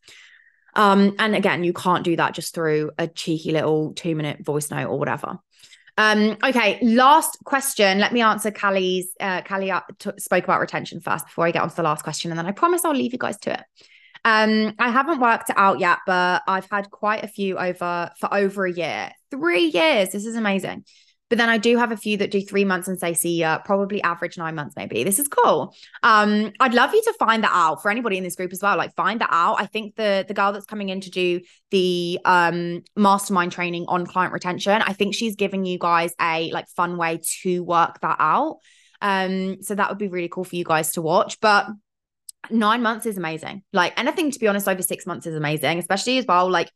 Um, 0.75 1.15
and 1.17 1.35
again, 1.35 1.63
you 1.63 1.73
can't 1.73 2.03
do 2.03 2.15
that 2.15 2.35
just 2.35 2.53
through 2.53 2.91
a 2.97 3.07
cheeky 3.07 3.51
little 3.51 3.93
two 3.93 4.15
minute 4.15 4.45
voice 4.45 4.69
note 4.69 4.87
or 4.87 4.99
whatever. 4.99 5.39
Um, 5.97 6.37
okay, 6.41 6.79
last 6.81 7.37
question. 7.43 7.99
Let 7.99 8.13
me 8.13 8.21
answer 8.21 8.51
Callie's. 8.51 9.09
Uh, 9.19 9.41
Callie 9.41 9.71
uh, 9.71 9.81
t- 9.97 10.11
spoke 10.17 10.45
about 10.45 10.61
retention 10.61 11.01
first 11.01 11.25
before 11.25 11.45
I 11.45 11.51
get 11.51 11.61
on 11.61 11.69
to 11.69 11.75
the 11.75 11.83
last 11.83 12.03
question, 12.03 12.31
and 12.31 12.37
then 12.37 12.45
I 12.45 12.51
promise 12.51 12.85
I'll 12.85 12.93
leave 12.93 13.11
you 13.11 13.19
guys 13.19 13.37
to 13.39 13.53
it. 13.53 13.63
Um, 14.23 14.75
I 14.79 14.91
haven't 14.91 15.19
worked 15.19 15.49
it 15.49 15.57
out 15.57 15.79
yet, 15.79 15.99
but 16.05 16.43
I've 16.47 16.69
had 16.69 16.89
quite 16.91 17.23
a 17.23 17.27
few 17.27 17.57
over 17.57 18.11
for 18.17 18.33
over 18.33 18.65
a 18.65 18.71
year, 18.71 19.11
three 19.31 19.65
years. 19.65 20.09
This 20.09 20.25
is 20.25 20.35
amazing. 20.35 20.85
But 21.29 21.37
then 21.37 21.49
I 21.49 21.57
do 21.57 21.77
have 21.77 21.91
a 21.91 21.97
few 21.97 22.17
that 22.17 22.31
do 22.31 22.41
three 22.41 22.65
months 22.65 22.87
and 22.87 22.99
say, 22.99 23.13
see 23.13 23.37
ya, 23.37 23.59
probably 23.59 24.01
average 24.01 24.37
nine 24.37 24.55
months, 24.55 24.75
maybe. 24.75 25.03
This 25.03 25.19
is 25.19 25.27
cool. 25.27 25.75
Um, 26.01 26.51
I'd 26.59 26.73
love 26.73 26.93
you 26.93 27.01
to 27.03 27.13
find 27.13 27.43
that 27.43 27.51
out 27.53 27.81
for 27.81 27.91
anybody 27.91 28.17
in 28.17 28.23
this 28.23 28.35
group 28.35 28.51
as 28.51 28.61
well. 28.61 28.77
Like 28.77 28.95
find 28.95 29.21
that 29.21 29.29
out. 29.31 29.55
I 29.59 29.67
think 29.67 29.95
the 29.95 30.25
the 30.27 30.33
girl 30.33 30.51
that's 30.51 30.65
coming 30.65 30.89
in 30.89 31.01
to 31.01 31.09
do 31.09 31.41
the 31.71 32.19
um 32.25 32.81
mastermind 32.95 33.51
training 33.51 33.85
on 33.87 34.05
client 34.05 34.33
retention, 34.33 34.81
I 34.81 34.93
think 34.93 35.13
she's 35.13 35.35
giving 35.35 35.65
you 35.65 35.77
guys 35.77 36.13
a 36.19 36.51
like 36.51 36.67
fun 36.69 36.97
way 36.97 37.21
to 37.41 37.63
work 37.63 37.99
that 38.01 38.17
out. 38.19 38.57
Um, 39.01 39.61
so 39.61 39.75
that 39.75 39.89
would 39.89 39.97
be 39.97 40.07
really 40.07 40.29
cool 40.29 40.43
for 40.43 40.55
you 40.55 40.65
guys 40.65 40.93
to 40.93 41.01
watch. 41.01 41.39
But 41.39 41.67
nine 42.49 42.81
months 42.81 43.05
is 43.05 43.17
amazing. 43.17 43.63
Like 43.71 43.99
anything 43.99 44.31
to 44.31 44.39
be 44.39 44.47
honest, 44.47 44.67
over 44.67 44.81
six 44.81 45.05
months 45.05 45.27
is 45.27 45.35
amazing, 45.35 45.79
especially 45.79 46.17
as 46.17 46.25
well. 46.25 46.49
Like 46.49 46.71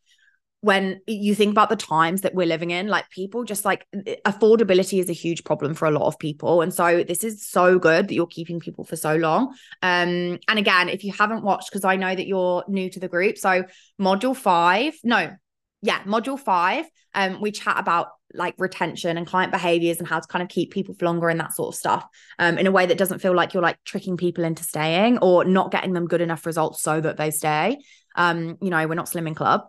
when 0.63 1.01
you 1.07 1.35
think 1.35 1.51
about 1.51 1.67
the 1.67 1.75
times 1.75 2.21
that 2.21 2.33
we're 2.33 2.47
living 2.47 2.71
in, 2.71 2.87
like 2.87 3.09
people 3.09 3.43
just 3.43 3.65
like 3.65 3.85
affordability 4.25 4.97
is 4.97 5.09
a 5.09 5.13
huge 5.13 5.43
problem 5.43 5.73
for 5.73 5.89
a 5.89 5.91
lot 5.91 6.07
of 6.07 6.17
people. 6.17 6.61
And 6.61 6.73
so 6.73 7.03
this 7.03 7.25
is 7.25 7.45
so 7.45 7.77
good 7.77 8.07
that 8.07 8.13
you're 8.13 8.27
keeping 8.27 8.61
people 8.61 8.85
for 8.85 8.95
so 8.95 9.17
long. 9.17 9.53
Um, 9.81 10.39
and 10.47 10.57
again, 10.57 10.87
if 10.87 11.03
you 11.03 11.11
haven't 11.11 11.43
watched, 11.43 11.69
because 11.69 11.83
I 11.83 11.97
know 11.97 12.15
that 12.15 12.27
you're 12.27 12.63
new 12.69 12.89
to 12.91 12.99
the 13.01 13.09
group, 13.09 13.37
so 13.37 13.65
module 14.01 14.33
five, 14.33 14.93
no, 15.03 15.35
yeah, 15.81 16.01
module 16.03 16.39
five, 16.39 16.85
um, 17.13 17.41
we 17.41 17.51
chat 17.51 17.77
about 17.77 18.07
like 18.33 18.55
retention 18.57 19.17
and 19.17 19.27
client 19.27 19.51
behaviors 19.51 19.99
and 19.99 20.07
how 20.07 20.21
to 20.21 20.27
kind 20.29 20.43
of 20.43 20.47
keep 20.47 20.71
people 20.71 20.95
for 20.95 21.03
longer 21.03 21.27
and 21.27 21.41
that 21.41 21.51
sort 21.51 21.75
of 21.75 21.77
stuff 21.77 22.07
um, 22.39 22.57
in 22.57 22.67
a 22.67 22.71
way 22.71 22.85
that 22.85 22.97
doesn't 22.97 23.19
feel 23.19 23.35
like 23.35 23.53
you're 23.53 23.61
like 23.61 23.77
tricking 23.83 24.15
people 24.15 24.45
into 24.45 24.63
staying 24.63 25.17
or 25.17 25.43
not 25.43 25.71
getting 25.71 25.91
them 25.91 26.07
good 26.07 26.21
enough 26.21 26.45
results 26.45 26.81
so 26.81 27.01
that 27.01 27.17
they 27.17 27.31
stay. 27.31 27.79
Um, 28.15 28.57
you 28.61 28.69
know, 28.69 28.87
we're 28.87 28.95
not 28.95 29.07
Slimming 29.07 29.35
Club 29.35 29.63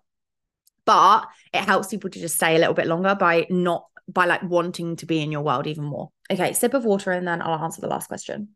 but 0.85 1.27
it 1.53 1.65
helps 1.65 1.89
people 1.89 2.11
to 2.11 2.21
just 2.21 2.37
stay 2.37 2.57
a 2.57 2.59
little 2.59 2.75
bit 2.75 2.87
longer 2.87 3.15
by 3.15 3.47
not 3.51 3.87
by 4.09 4.27
like 4.27 4.43
wanting 4.43 4.97
to 4.97 5.07
be 5.07 5.23
in 5.23 5.33
your 5.33 5.41
world 5.41 5.67
even 5.67 5.85
more. 5.85 6.11
Okay, 6.31 6.53
sip 6.53 6.75
of 6.75 6.85
water 6.85 7.11
and 7.11 7.27
then 7.27 7.41
I'll 7.41 7.63
answer 7.63 7.81
the 7.81 7.89
last 7.89 8.09
question. 8.09 8.49